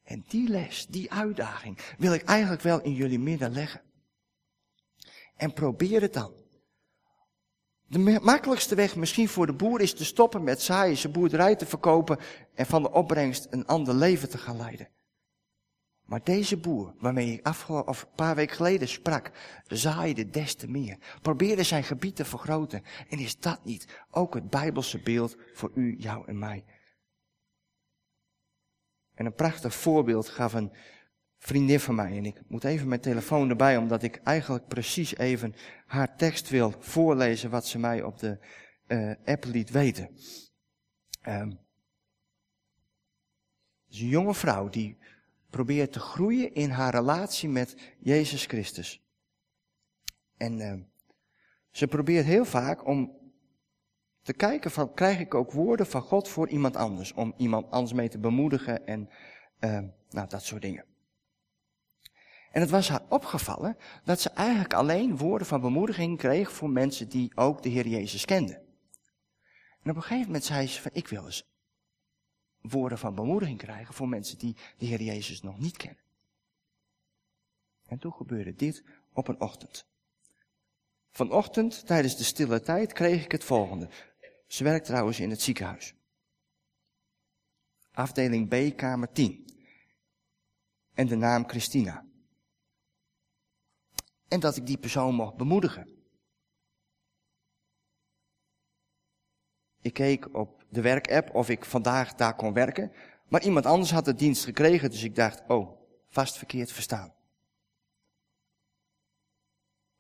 En 0.03 0.25
die 0.29 0.49
les, 0.49 0.87
die 0.87 1.13
uitdaging, 1.13 1.79
wil 1.99 2.13
ik 2.13 2.23
eigenlijk 2.23 2.63
wel 2.63 2.81
in 2.81 2.95
jullie 2.95 3.19
midden 3.19 3.53
leggen. 3.53 3.83
En 5.37 5.53
probeer 5.53 6.01
het 6.01 6.13
dan. 6.13 6.33
De 7.87 7.99
makkelijkste 8.23 8.75
weg 8.75 8.97
misschien 8.97 9.29
voor 9.29 9.47
de 9.47 9.53
boer 9.53 9.81
is 9.81 9.95
te 9.95 10.05
stoppen 10.05 10.45
met 10.45 10.63
zaaien, 10.63 10.97
zijn 10.97 11.13
boerderij 11.13 11.57
te 11.57 11.67
verkopen 11.67 12.19
en 12.55 12.67
van 12.67 12.83
de 12.83 12.93
opbrengst 12.93 13.47
een 13.51 13.67
ander 13.67 13.95
leven 13.95 14.29
te 14.29 14.39
gaan 14.39 14.57
leiden. 14.57 14.89
Maar 16.09 16.25
deze 16.25 16.57
boer, 16.57 16.95
waarmee 16.99 17.33
ik 17.33 17.49
of 17.69 18.03
een 18.03 18.15
paar 18.15 18.35
weken 18.35 18.57
geleden 18.57 18.89
sprak, 18.89 19.31
zaaide 19.67 20.31
des 20.31 20.55
te 20.55 20.71
meer. 20.71 20.99
Probeerde 21.23 21.63
zijn 21.63 21.85
gebied 21.85 22.17
te 22.17 22.25
vergroten. 22.25 22.83
En 23.09 23.19
is 23.19 23.41
dat 23.41 23.65
niet 23.65 24.05
ook 24.11 24.35
het 24.35 24.51
Bijbelse 24.51 25.03
beeld 25.03 25.37
voor 25.53 25.71
u, 25.75 25.97
jou 25.99 26.27
en 26.27 26.39
mij? 26.39 26.65
En 29.15 29.27
een 29.27 29.35
prachtig 29.35 29.75
voorbeeld 29.75 30.29
gaf 30.29 30.53
een 30.53 30.73
vriendin 31.39 31.81
van 31.81 31.95
mij. 31.95 32.17
En 32.17 32.25
ik 32.25 32.41
moet 32.47 32.65
even 32.65 32.89
mijn 32.89 33.01
telefoon 33.01 33.51
erbij, 33.51 33.77
omdat 33.77 34.03
ik 34.03 34.17
eigenlijk 34.17 34.67
precies 34.67 35.17
even 35.17 35.55
haar 35.87 36.17
tekst 36.17 36.49
wil 36.49 36.75
voorlezen 36.79 37.51
wat 37.51 37.67
ze 37.67 37.79
mij 37.79 38.03
op 38.03 38.19
de 38.19 38.39
uh, 38.87 39.15
app 39.25 39.45
liet 39.45 39.71
weten. 39.71 40.11
Um, 41.27 41.59
is 43.89 44.01
een 44.01 44.09
jonge 44.09 44.35
vrouw 44.35 44.69
die 44.69 44.99
probeert 45.51 45.93
te 45.93 46.01
groeien 46.01 46.55
in 46.55 46.71
haar 46.71 46.95
relatie 46.95 47.49
met 47.49 47.77
Jezus 47.99 48.45
Christus. 48.47 49.03
En 50.37 50.61
uh, 50.61 50.75
ze 51.71 51.87
probeert 51.87 52.25
heel 52.25 52.45
vaak 52.45 52.87
om 52.87 53.17
te 54.23 54.33
kijken 54.33 54.71
van, 54.71 54.95
krijg 54.95 55.19
ik 55.19 55.35
ook 55.35 55.53
woorden 55.53 55.87
van 55.87 56.03
God 56.03 56.29
voor 56.29 56.49
iemand 56.49 56.77
anders? 56.77 57.13
Om 57.13 57.35
iemand 57.37 57.71
anders 57.71 57.93
mee 57.93 58.09
te 58.09 58.19
bemoedigen 58.19 58.87
en 58.87 59.09
uh, 59.61 59.81
nou, 60.11 60.29
dat 60.29 60.43
soort 60.43 60.63
dingen. 60.63 60.85
En 62.51 62.61
het 62.61 62.71
was 62.71 62.89
haar 62.89 63.03
opgevallen 63.09 63.77
dat 64.05 64.21
ze 64.21 64.31
eigenlijk 64.31 64.75
alleen 64.75 65.17
woorden 65.17 65.47
van 65.47 65.61
bemoediging 65.61 66.19
kreeg 66.19 66.53
voor 66.53 66.71
mensen 66.71 67.09
die 67.09 67.33
ook 67.35 67.63
de 67.63 67.69
Heer 67.69 67.87
Jezus 67.87 68.25
kenden. 68.25 68.57
En 69.83 69.91
op 69.91 69.97
een 69.97 70.03
gegeven 70.03 70.27
moment 70.27 70.45
zei 70.45 70.67
ze 70.67 70.81
van, 70.83 70.91
ik 70.95 71.09
wil 71.09 71.25
eens 71.25 71.49
woorden 72.61 72.99
van 72.99 73.15
bemoediging 73.15 73.59
krijgen 73.59 73.95
voor 73.95 74.09
mensen 74.09 74.39
die 74.39 74.57
de 74.79 74.87
Heer 74.87 75.03
Jezus 75.03 75.43
nog 75.43 75.59
niet 75.59 75.77
kennen. 75.77 76.03
En 77.87 77.99
toen 77.99 78.13
gebeurde 78.13 78.55
dit 78.55 78.85
op 79.13 79.29
een 79.29 79.41
ochtend. 79.41 79.87
Vanochtend, 81.11 81.87
tijdens 81.87 82.17
de 82.17 82.25
stille 82.25 82.61
tijd, 82.61 82.93
kreeg 82.93 83.25
ik 83.25 83.33
het 83.33 83.45
volgende. 83.45 83.89
Ze 84.47 84.65
werkt 84.65 84.87
trouwens 84.87 85.21
in 85.21 85.31
het 85.31 85.43
ziekenhuis. 85.43 85.95
Afdeling 87.93 88.49
B, 88.49 88.77
kamer 88.77 89.13
10. 89.13 89.47
En 90.95 91.07
de 91.07 91.17
naam 91.17 91.49
Christina 91.49 92.09
en 94.29 94.41
dat 94.41 94.57
ik 94.57 94.67
die 94.67 94.79
persoon 94.79 95.15
mocht 95.15 95.37
bemoedigen. 95.37 95.98
Ik 99.81 99.93
keek 99.93 100.35
op 100.35 100.65
de 100.69 100.81
werkapp 100.81 101.35
of 101.35 101.49
ik 101.49 101.65
vandaag 101.65 102.15
daar 102.15 102.35
kon 102.35 102.53
werken, 102.53 102.93
maar 103.29 103.43
iemand 103.43 103.67
anders 103.67 103.91
had 103.91 104.05
de 104.05 104.15
dienst 104.15 104.45
gekregen, 104.45 104.91
dus 104.91 105.03
ik 105.03 105.15
dacht, 105.15 105.43
oh, 105.49 105.81
vast 106.09 106.37
verkeerd 106.37 106.73
verstaan. 106.73 107.15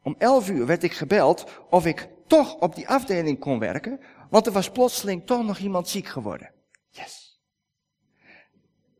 Om 0.03 0.15
elf 0.19 0.51
uur 0.51 0.67
werd 0.67 0.83
ik 0.83 0.93
gebeld 0.93 1.65
of 1.71 1.87
ik 1.87 2.09
toch 2.27 2.55
op 2.55 2.75
die 2.75 2.89
afdeling 2.89 3.39
kon 3.39 3.59
werken, 3.59 4.01
want 4.31 4.47
er 4.47 4.53
was 4.53 4.71
plotseling 4.71 5.27
toch 5.27 5.45
nog 5.45 5.59
iemand 5.59 5.89
ziek 5.89 6.07
geworden. 6.07 6.53
Yes. 6.91 7.41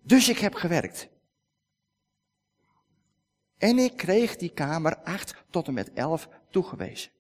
Dus 0.03 0.29
ik 0.29 0.39
heb 0.39 0.55
gewerkt. 0.55 1.09
En 3.59 3.79
ik 3.79 3.97
kreeg 3.97 4.37
die 4.37 4.53
kamer 4.53 4.97
8 4.97 5.35
tot 5.51 5.67
en 5.67 5.75
met 5.75 5.93
11 5.93 6.29
toegewezen. 6.51 7.11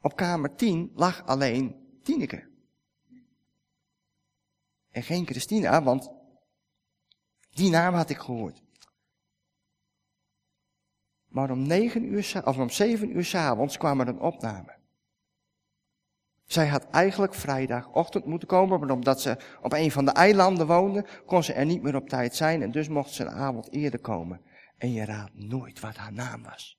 Op 0.00 0.16
kamer 0.16 0.54
10 0.54 0.92
lag 0.94 1.26
alleen 1.26 1.98
Tineke. 2.02 2.48
En 4.90 5.02
geen 5.02 5.26
Christina, 5.26 5.82
want 5.82 6.10
die 7.50 7.70
naam 7.70 7.94
had 7.94 8.10
ik 8.10 8.18
gehoord. 8.18 8.62
Maar 11.28 11.50
om 11.50 11.66
9 11.66 12.04
uur, 12.04 12.40
of 12.44 12.58
om 12.58 12.70
7 12.70 13.16
uur 13.16 13.24
s'avonds 13.24 13.76
kwam 13.76 14.00
er 14.00 14.08
een 14.08 14.20
opname. 14.20 14.76
Zij 16.44 16.66
had 16.66 16.90
eigenlijk 16.90 17.34
vrijdagochtend 17.34 18.24
moeten 18.24 18.48
komen, 18.48 18.80
maar 18.80 18.90
omdat 18.90 19.20
ze 19.20 19.36
op 19.60 19.72
een 19.72 19.90
van 19.90 20.04
de 20.04 20.10
eilanden 20.10 20.66
woonde, 20.66 21.06
kon 21.26 21.42
ze 21.42 21.52
er 21.52 21.66
niet 21.66 21.82
meer 21.82 21.96
op 21.96 22.08
tijd 22.08 22.34
zijn 22.34 22.62
en 22.62 22.70
dus 22.70 22.88
mocht 22.88 23.10
ze 23.10 23.24
een 23.24 23.30
avond 23.30 23.72
eerder 23.72 24.00
komen. 24.00 24.40
En 24.76 24.92
je 24.92 25.04
raadt 25.04 25.34
nooit 25.34 25.80
wat 25.80 25.96
haar 25.96 26.12
naam 26.12 26.42
was. 26.42 26.78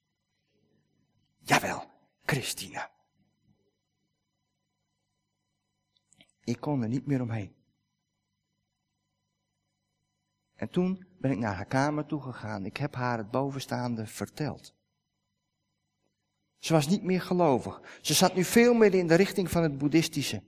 Jawel, 1.38 1.84
Christina. 2.26 2.90
Ik 6.50 6.60
kon 6.60 6.82
er 6.82 6.88
niet 6.88 7.06
meer 7.06 7.22
omheen. 7.22 7.56
En 10.56 10.70
toen 10.70 11.06
ben 11.20 11.32
ik 11.32 11.38
naar 11.38 11.56
haar 11.56 11.66
kamer 11.66 12.06
toegegaan. 12.06 12.66
Ik 12.66 12.78
heb 12.78 12.96
haar 12.96 13.18
het 13.18 13.32
bovenstaande 13.32 14.08
verteld. 14.08 14.74
Ze 16.58 16.74
was 16.74 16.88
niet 16.88 17.04
meer 17.04 17.22
gelovig. 17.22 18.00
Ze 18.02 18.14
zat 18.14 18.36
nu 18.36 18.44
veel 18.44 18.74
meer 18.74 18.94
in 18.94 19.08
de 19.08 19.16
richting 19.16 19.52
van 19.52 19.64
het 19.64 19.78
boeddhistische. 19.78 20.44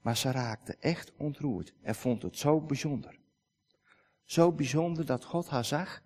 Maar 0.00 0.16
ze 0.16 0.30
raakte 0.30 0.76
echt 0.76 1.12
ontroerd 1.16 1.74
en 1.82 1.94
vond 1.94 2.22
het 2.22 2.36
zo 2.36 2.60
bijzonder. 2.60 3.18
Zo 4.24 4.52
bijzonder 4.52 5.06
dat 5.06 5.24
God 5.24 5.48
haar 5.48 5.64
zag 5.64 6.02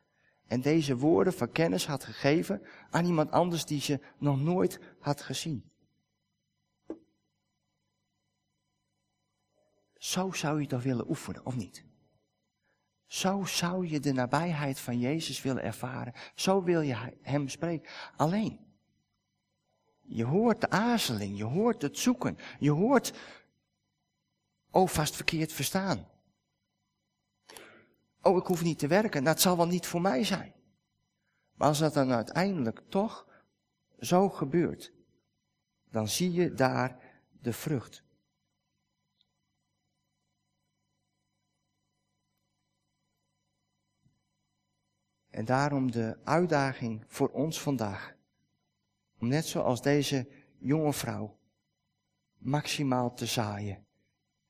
en 0.46 0.60
deze 0.60 0.96
woorden 0.96 1.32
van 1.32 1.52
kennis 1.52 1.86
had 1.86 2.04
gegeven 2.04 2.62
aan 2.90 3.04
iemand 3.04 3.30
anders 3.30 3.64
die 3.64 3.80
ze 3.80 4.00
nog 4.18 4.40
nooit 4.40 4.80
had 4.98 5.20
gezien. 5.20 5.70
Zo 10.00 10.32
zou 10.32 10.60
je 10.60 10.66
toch 10.66 10.82
willen 10.82 11.08
oefenen, 11.08 11.46
of 11.46 11.56
niet? 11.56 11.84
Zo 13.06 13.44
zou 13.44 13.88
je 13.88 14.00
de 14.00 14.12
nabijheid 14.12 14.80
van 14.80 14.98
Jezus 14.98 15.42
willen 15.42 15.62
ervaren. 15.62 16.12
Zo 16.34 16.62
wil 16.62 16.80
je 16.80 17.18
Hem 17.22 17.48
spreken. 17.48 17.90
Alleen, 18.16 18.58
je 20.00 20.24
hoort 20.24 20.60
de 20.60 20.70
aarzeling, 20.70 21.38
je 21.38 21.44
hoort 21.44 21.82
het 21.82 21.98
zoeken, 21.98 22.38
je 22.58 22.70
hoort, 22.70 23.12
oh 24.70 24.88
vast 24.88 25.16
verkeerd 25.16 25.52
verstaan. 25.52 26.08
oh 28.22 28.36
ik 28.36 28.46
hoef 28.46 28.62
niet 28.62 28.78
te 28.78 28.86
werken, 28.86 29.24
dat 29.24 29.40
zal 29.40 29.56
wel 29.56 29.66
niet 29.66 29.86
voor 29.86 30.00
mij 30.00 30.24
zijn. 30.24 30.54
Maar 31.54 31.68
als 31.68 31.78
dat 31.78 31.94
dan 31.94 32.12
uiteindelijk 32.12 32.82
toch 32.88 33.26
zo 33.98 34.28
gebeurt, 34.28 34.92
dan 35.90 36.08
zie 36.08 36.32
je 36.32 36.54
daar 36.54 36.98
de 37.40 37.52
vrucht. 37.52 38.08
En 45.30 45.44
daarom 45.44 45.90
de 45.90 46.18
uitdaging 46.24 47.04
voor 47.06 47.28
ons 47.28 47.60
vandaag. 47.60 48.14
Om 49.18 49.28
net 49.28 49.46
zoals 49.46 49.82
deze 49.82 50.28
jonge 50.58 50.92
vrouw 50.92 51.38
maximaal 52.38 53.14
te 53.14 53.26
zaaien 53.26 53.86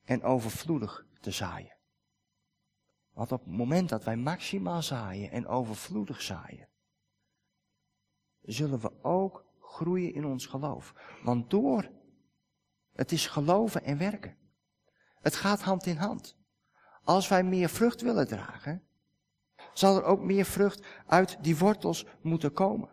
en 0.03 0.23
overvloedig 0.23 1.05
te 1.19 1.31
zaaien. 1.31 1.75
Want 3.13 3.31
op 3.31 3.45
het 3.45 3.55
moment 3.55 3.89
dat 3.89 4.03
wij 4.03 4.15
maximaal 4.15 4.81
zaaien 4.81 5.31
en 5.31 5.47
overvloedig 5.47 6.21
zaaien, 6.21 6.67
zullen 8.41 8.79
we 8.79 9.03
ook 9.03 9.45
groeien 9.59 10.13
in 10.13 10.25
ons 10.25 10.45
geloof. 10.45 10.93
Want 11.23 11.49
door, 11.49 11.91
het 12.93 13.11
is 13.11 13.27
geloven 13.27 13.83
en 13.83 13.97
werken. 13.97 14.37
Het 15.21 15.35
gaat 15.35 15.61
hand 15.61 15.85
in 15.85 15.97
hand. 15.97 16.37
Als 17.03 17.27
wij 17.27 17.43
meer 17.43 17.69
vrucht 17.69 18.01
willen 18.01 18.27
dragen, 18.27 18.83
zal 19.73 19.95
er 19.97 20.03
ook 20.03 20.21
meer 20.21 20.45
vrucht 20.45 20.85
uit 21.05 21.43
die 21.43 21.57
wortels 21.57 22.05
moeten 22.21 22.53
komen. 22.53 22.89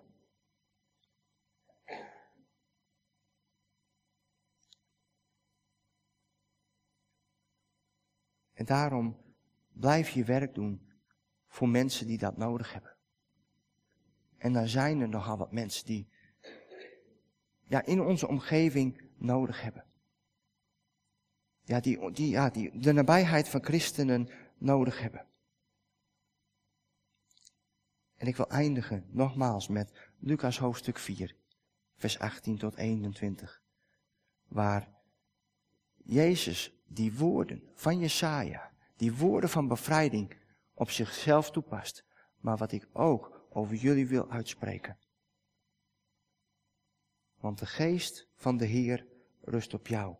En 8.52 8.64
daarom 8.64 9.16
blijf 9.72 10.10
je 10.10 10.24
werk 10.24 10.54
doen 10.54 10.88
voor 11.48 11.68
mensen 11.68 12.06
die 12.06 12.18
dat 12.18 12.36
nodig 12.36 12.72
hebben. 12.72 12.96
En 14.36 14.52
dan 14.52 14.68
zijn 14.68 15.00
er 15.00 15.08
nogal 15.08 15.36
wat 15.36 15.52
mensen 15.52 15.86
die 15.86 16.08
ja, 17.64 17.84
in 17.84 18.00
onze 18.00 18.28
omgeving 18.28 19.00
nodig 19.16 19.62
hebben. 19.62 19.84
Ja, 21.62 21.80
die, 21.80 22.12
die, 22.12 22.28
ja, 22.28 22.50
die 22.50 22.78
de 22.78 22.92
nabijheid 22.92 23.48
van 23.48 23.64
christenen 23.64 24.28
nodig 24.58 25.00
hebben. 25.00 25.26
En 28.18 28.26
ik 28.26 28.36
wil 28.36 28.48
eindigen 28.48 29.06
nogmaals 29.10 29.68
met 29.68 29.92
Lucas 30.18 30.58
hoofdstuk 30.58 30.98
4, 30.98 31.36
vers 31.96 32.18
18 32.18 32.58
tot 32.58 32.76
21. 32.76 33.62
Waar 34.48 34.88
Jezus 35.96 36.72
die 36.86 37.14
woorden 37.14 37.62
van 37.74 37.98
Jesaja, 37.98 38.72
die 38.96 39.14
woorden 39.14 39.50
van 39.50 39.68
bevrijding 39.68 40.36
op 40.74 40.90
zichzelf 40.90 41.50
toepast. 41.50 42.04
Maar 42.40 42.56
wat 42.56 42.72
ik 42.72 42.88
ook 42.92 43.46
over 43.50 43.74
jullie 43.74 44.06
wil 44.06 44.30
uitspreken. 44.30 44.98
Want 47.40 47.58
de 47.58 47.66
geest 47.66 48.28
van 48.34 48.56
de 48.56 48.64
Heer 48.64 49.06
rust 49.40 49.74
op 49.74 49.86
jou. 49.86 50.16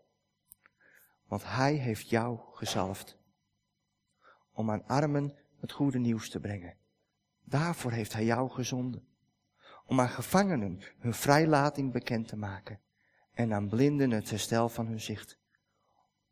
Want 1.24 1.44
Hij 1.44 1.74
heeft 1.74 2.08
jou 2.08 2.38
gezalfd. 2.52 3.16
Om 4.52 4.70
aan 4.70 4.86
armen 4.86 5.36
het 5.60 5.72
goede 5.72 5.98
nieuws 5.98 6.30
te 6.30 6.40
brengen. 6.40 6.77
Daarvoor 7.48 7.92
heeft 7.92 8.12
Hij 8.12 8.24
jou 8.24 8.50
gezonden. 8.50 9.06
Om 9.86 10.00
aan 10.00 10.08
gevangenen 10.08 10.80
hun 10.98 11.14
vrijlating 11.14 11.92
bekend 11.92 12.28
te 12.28 12.36
maken. 12.36 12.80
En 13.32 13.54
aan 13.54 13.68
blinden 13.68 14.10
het 14.10 14.30
herstel 14.30 14.68
van 14.68 14.86
hun 14.86 15.00
zicht. 15.00 15.38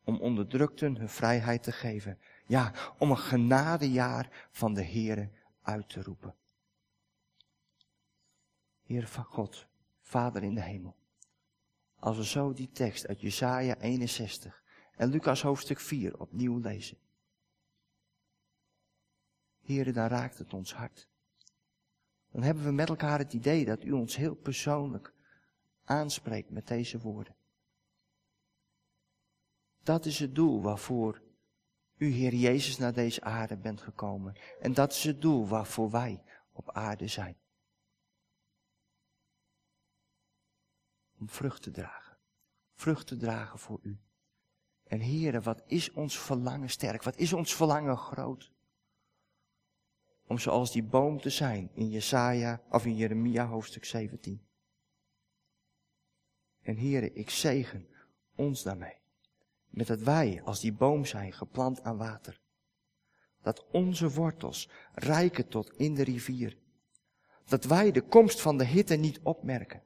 Om 0.04 0.20
onderdrukten 0.20 0.96
hun 0.96 1.08
vrijheid 1.08 1.62
te 1.62 1.72
geven. 1.72 2.18
Ja, 2.46 2.72
om 2.98 3.10
een 3.10 3.18
genadejaar 3.18 4.48
van 4.50 4.74
de 4.74 4.84
Heere 4.84 5.30
uit 5.62 5.88
te 5.88 6.02
roepen. 6.02 6.34
Heer 8.82 9.08
van 9.08 9.24
God, 9.24 9.66
Vader 10.00 10.42
in 10.42 10.54
de 10.54 10.62
hemel. 10.62 10.96
Als 11.98 12.16
we 12.16 12.24
zo 12.24 12.52
die 12.52 12.70
tekst 12.70 13.06
uit 13.06 13.20
Jesaja 13.20 13.76
61 13.76 14.62
en 14.96 15.08
Lucas 15.08 15.42
hoofdstuk 15.42 15.80
4 15.80 16.18
opnieuw 16.18 16.58
lezen. 16.58 16.98
Heer, 19.66 19.92
dan 19.92 20.06
raakt 20.06 20.38
het 20.38 20.54
ons 20.54 20.74
hart. 20.74 21.08
Dan 22.30 22.42
hebben 22.42 22.64
we 22.64 22.72
met 22.72 22.88
elkaar 22.88 23.18
het 23.18 23.32
idee 23.32 23.64
dat 23.64 23.84
u 23.84 23.92
ons 23.92 24.16
heel 24.16 24.34
persoonlijk 24.34 25.14
aanspreekt 25.84 26.50
met 26.50 26.66
deze 26.66 26.98
woorden. 26.98 27.36
Dat 29.82 30.04
is 30.04 30.18
het 30.18 30.34
doel 30.34 30.62
waarvoor 30.62 31.22
u, 31.96 32.06
Heer 32.10 32.34
Jezus, 32.34 32.78
naar 32.78 32.92
deze 32.92 33.20
aarde 33.20 33.56
bent 33.56 33.80
gekomen. 33.80 34.34
En 34.60 34.74
dat 34.74 34.92
is 34.92 35.04
het 35.04 35.20
doel 35.20 35.46
waarvoor 35.46 35.90
wij 35.90 36.22
op 36.52 36.70
aarde 36.70 37.06
zijn. 37.06 37.36
om 41.18 41.28
vrucht 41.28 41.62
te 41.62 41.70
dragen. 41.70 42.16
Vrucht 42.74 43.06
te 43.06 43.16
dragen 43.16 43.58
voor 43.58 43.78
u. 43.82 43.98
En 44.84 45.00
heren, 45.00 45.42
wat 45.42 45.62
is 45.66 45.92
ons 45.92 46.18
verlangen 46.18 46.70
sterk? 46.70 47.02
Wat 47.02 47.16
is 47.16 47.32
ons 47.32 47.54
verlangen 47.54 47.96
groot? 47.96 48.52
Om 50.26 50.38
zoals 50.38 50.72
die 50.72 50.82
boom 50.82 51.20
te 51.20 51.30
zijn 51.30 51.70
in 51.74 51.88
Jesaja 51.88 52.62
of 52.70 52.84
in 52.84 52.96
Jeremia 52.96 53.46
hoofdstuk 53.46 53.84
17. 53.84 54.46
En 56.62 56.76
heren, 56.76 57.16
ik 57.16 57.30
zegen 57.30 57.86
ons 58.34 58.62
daarmee. 58.62 58.98
Met 59.68 59.86
dat 59.86 60.00
wij 60.00 60.42
als 60.44 60.60
die 60.60 60.72
boom 60.72 61.04
zijn 61.04 61.32
geplant 61.32 61.82
aan 61.82 61.96
water. 61.96 62.40
Dat 63.42 63.66
onze 63.70 64.10
wortels 64.10 64.70
rijken 64.94 65.48
tot 65.48 65.72
in 65.76 65.94
de 65.94 66.02
rivier. 66.04 66.58
Dat 67.44 67.64
wij 67.64 67.92
de 67.92 68.02
komst 68.02 68.40
van 68.40 68.58
de 68.58 68.64
hitte 68.64 68.94
niet 68.94 69.20
opmerken. 69.22 69.82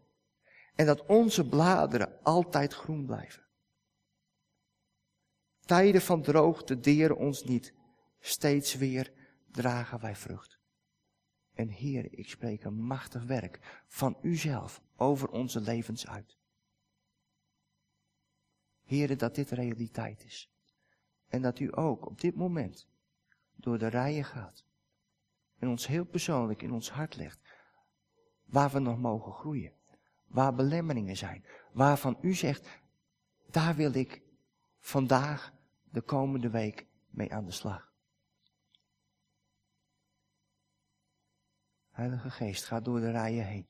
En 0.75 0.87
dat 0.87 1.07
onze 1.07 1.49
bladeren 1.49 2.23
altijd 2.23 2.75
groen 2.75 3.07
blijven. 3.07 3.43
Tijden 5.65 6.03
van 6.03 6.23
droogte 6.23 6.81
deren 6.81 7.17
ons 7.17 7.45
niet. 7.45 7.75
Steeds 8.21 8.75
weer 8.75 9.13
dragen 9.51 10.01
wij 10.01 10.17
vrucht. 10.17 10.59
En 11.53 11.69
Heer, 11.69 12.13
ik 12.13 12.29
spreek 12.29 12.65
een 12.65 12.83
machtig 12.83 13.25
werk 13.25 13.83
van 13.87 14.19
Uzelf 14.23 14.83
over 14.97 15.29
onze 15.29 15.61
levens 15.61 16.07
uit. 16.07 16.39
Heer, 18.85 19.17
dat 19.17 19.35
dit 19.35 19.51
realiteit 19.51 20.25
is. 20.25 20.51
En 21.29 21.43
dat 21.43 21.59
u 21.59 21.77
ook 21.77 22.07
op 22.07 22.21
dit 22.21 22.35
moment 22.35 22.89
door 23.57 23.79
de 23.79 23.87
rijen 23.87 24.25
gaat. 24.25 24.65
En 25.59 25.69
ons 25.69 25.87
heel 25.87 26.05
persoonlijk 26.05 26.63
in 26.63 26.73
ons 26.73 26.91
hart 26.91 27.17
legt. 27.17 27.41
Waar 28.45 28.71
we 28.71 28.79
nog 28.79 28.99
mogen 28.99 29.33
groeien 29.33 29.79
waar 30.31 30.55
belemmeringen 30.55 31.17
zijn, 31.17 31.45
waarvan 31.73 32.19
u 32.21 32.35
zegt, 32.35 32.69
daar 33.51 33.75
wil 33.75 33.95
ik 33.95 34.23
vandaag, 34.79 35.53
de 35.91 36.01
komende 36.01 36.51
week 36.51 36.87
mee 37.09 37.33
aan 37.33 37.45
de 37.45 37.53
slag. 37.53 37.90
Heilige 42.01 42.31
Geest, 42.31 42.65
ga 42.65 42.81
door 42.81 43.01
de 43.01 43.11
rijen 43.11 43.47
heen 43.47 43.69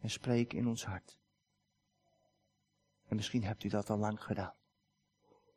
en 0.00 0.10
spreek 0.10 0.52
in 0.52 0.66
ons 0.66 0.84
hart. 0.84 1.18
En 3.04 3.16
misschien 3.16 3.44
hebt 3.44 3.64
u 3.64 3.68
dat 3.68 3.90
al 3.90 3.98
lang 3.98 4.22
gedaan. 4.22 4.54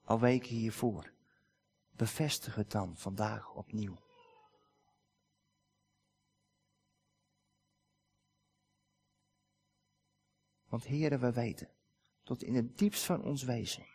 Al 0.03 0.19
weken 0.19 0.55
hiervoor. 0.55 1.13
Bevestig 1.91 2.55
het 2.55 2.71
dan 2.71 2.97
vandaag 2.97 3.53
opnieuw. 3.53 4.01
Want 10.67 10.83
heren, 10.83 11.19
we 11.19 11.31
weten, 11.31 11.69
tot 12.23 12.43
in 12.43 12.55
het 12.55 12.77
diepst 12.77 13.03
van 13.03 13.23
ons 13.23 13.43
wezen, 13.43 13.85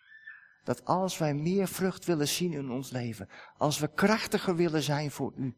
dat 0.64 0.84
als 0.84 1.18
wij 1.18 1.34
meer 1.34 1.68
vrucht 1.68 2.04
willen 2.04 2.28
zien 2.28 2.52
in 2.52 2.70
ons 2.70 2.90
leven, 2.90 3.28
als 3.56 3.78
we 3.78 3.94
krachtiger 3.94 4.56
willen 4.56 4.82
zijn 4.82 5.10
voor 5.10 5.32
u, 5.36 5.56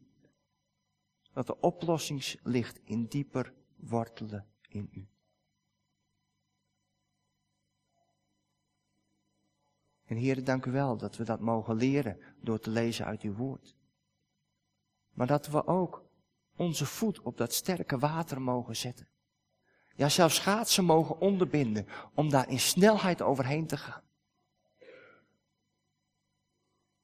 dat 1.39 1.47
de 1.47 1.59
oplossing 1.59 2.39
ligt 2.43 2.79
in 2.83 3.05
dieper 3.05 3.53
wortelen 3.75 4.47
in 4.67 4.89
u. 4.91 5.07
En 10.05 10.15
heren, 10.15 10.43
dank 10.43 10.65
u 10.65 10.71
wel 10.71 10.97
dat 10.97 11.17
we 11.17 11.23
dat 11.23 11.39
mogen 11.39 11.75
leren 11.75 12.19
door 12.41 12.59
te 12.59 12.69
lezen 12.69 13.05
uit 13.05 13.21
uw 13.21 13.33
woord. 13.33 13.75
Maar 15.13 15.27
dat 15.27 15.47
we 15.47 15.67
ook 15.67 16.05
onze 16.55 16.85
voet 16.85 17.21
op 17.21 17.37
dat 17.37 17.53
sterke 17.53 17.97
water 17.97 18.41
mogen 18.41 18.75
zetten. 18.75 19.09
Ja, 19.95 20.09
zelfs 20.09 20.35
schaatsen 20.35 20.85
mogen 20.85 21.19
onderbinden 21.19 21.87
om 22.13 22.29
daar 22.29 22.49
in 22.49 22.59
snelheid 22.59 23.21
overheen 23.21 23.67
te 23.67 23.77
gaan. 23.77 24.03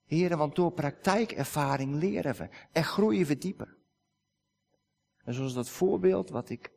Heren, 0.05 0.37
want 0.37 0.55
door 0.55 0.71
praktijkervaring 0.71 1.95
leren 1.95 2.35
we 2.35 2.49
en 2.71 2.83
groeien 2.83 3.25
we 3.25 3.37
dieper. 3.37 3.83
En 5.25 5.33
zoals 5.33 5.53
dat 5.53 5.69
voorbeeld 5.69 6.29
wat 6.29 6.49
ik 6.49 6.71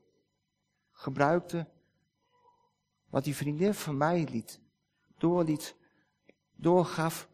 gebruikte, 0.92 1.66
wat 3.10 3.24
die 3.24 3.36
vriendin 3.36 3.74
van 3.74 3.96
mij 3.96 4.28
liet, 4.30 4.60
doorliet, 5.18 5.76
doorgaf. 6.54 7.28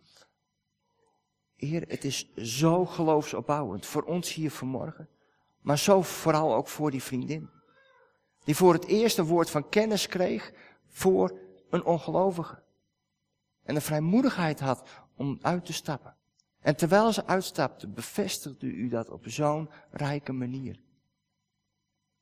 Heer, 1.57 1.85
het 1.89 2.05
is 2.05 2.35
zo 2.35 2.87
geloofsopbouwend 2.87 3.87
voor 3.87 4.03
ons 4.03 4.35
hier 4.35 4.51
vanmorgen. 4.51 5.09
Maar 5.61 5.79
zo 5.79 6.03
vooral 6.03 6.55
ook 6.55 6.69
voor 6.69 6.91
die 6.91 7.03
vriendin. 7.03 7.51
Die 8.45 8.57
voor 8.57 8.73
het 8.73 8.85
eerste 8.85 9.25
woord 9.25 9.51
van 9.51 9.69
kennis 9.69 10.07
kreeg 10.07 10.53
voor 10.87 11.39
een 11.71 11.85
ongelovige. 11.85 12.63
En 13.63 13.75
de 13.75 13.81
vrijmoedigheid 13.81 14.61
had 14.61 14.89
om 15.17 15.39
uit 15.43 15.65
te 15.65 15.73
stappen. 15.73 16.17
En 16.61 16.77
terwijl 16.77 17.13
ze 17.13 17.27
uitstapte, 17.27 17.89
bevestigde 17.89 18.67
u 18.67 18.89
dat 18.89 19.11
op 19.11 19.23
zo'n 19.27 19.71
rijke 19.91 20.33
manier. 20.33 20.81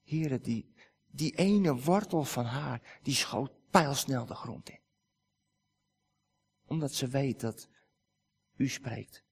Heren, 0.02 0.42
die, 0.42 0.74
die 1.06 1.36
ene 1.36 1.74
wortel 1.76 2.24
van 2.24 2.44
haar, 2.44 2.98
die 3.02 3.14
schoot 3.14 3.52
pijlsnel 3.70 4.26
de 4.26 4.34
grond 4.34 4.68
in. 4.68 4.80
Omdat 6.66 6.92
ze 6.92 7.08
weet 7.08 7.40
dat 7.40 7.68
u 8.56 8.68
spreekt. 8.68 9.24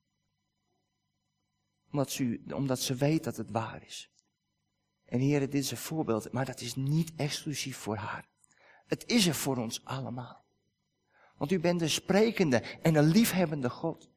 Omdat 1.90 2.10
ze, 2.10 2.40
omdat 2.54 2.80
ze 2.80 2.94
weet 2.94 3.24
dat 3.24 3.36
het 3.36 3.50
waar 3.50 3.82
is. 3.82 4.10
En 5.04 5.20
heren, 5.20 5.50
dit 5.50 5.62
is 5.62 5.70
een 5.70 5.76
voorbeeld, 5.76 6.32
maar 6.32 6.44
dat 6.44 6.60
is 6.60 6.74
niet 6.74 7.12
exclusief 7.16 7.76
voor 7.76 7.96
haar. 7.96 8.28
Het 8.86 9.06
is 9.06 9.26
er 9.26 9.34
voor 9.34 9.56
ons 9.56 9.84
allemaal. 9.84 10.44
Want 11.36 11.52
u 11.52 11.60
bent 11.60 11.80
een 11.80 11.90
sprekende 11.90 12.60
en 12.82 12.94
een 12.94 13.06
liefhebbende 13.06 13.70
God. 13.70 14.10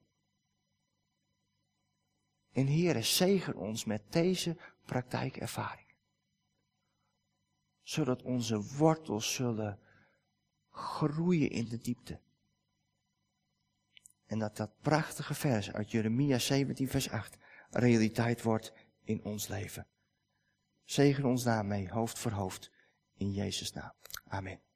En 2.51 2.65
heren, 2.65 3.03
zegen 3.03 3.55
ons 3.55 3.85
met 3.85 4.11
deze 4.11 4.57
praktijkervaring. 4.85 5.82
Zodat 7.83 8.23
onze 8.23 8.61
wortels 8.61 9.33
zullen 9.33 9.79
groeien 10.69 11.49
in 11.49 11.65
de 11.65 11.77
diepte. 11.77 12.19
En 14.25 14.39
dat 14.39 14.57
dat 14.57 14.81
prachtige 14.81 15.33
vers 15.33 15.71
uit 15.71 15.91
Jeremia 15.91 16.39
17 16.39 16.87
vers 16.87 17.09
8 17.09 17.37
realiteit 17.69 18.41
wordt 18.41 18.73
in 19.03 19.23
ons 19.23 19.47
leven. 19.47 19.87
Zegen 20.83 21.25
ons 21.25 21.43
daarmee, 21.43 21.89
hoofd 21.89 22.19
voor 22.19 22.31
hoofd, 22.31 22.71
in 23.13 23.31
Jezus' 23.31 23.73
naam. 23.73 23.93
Amen. 24.27 24.72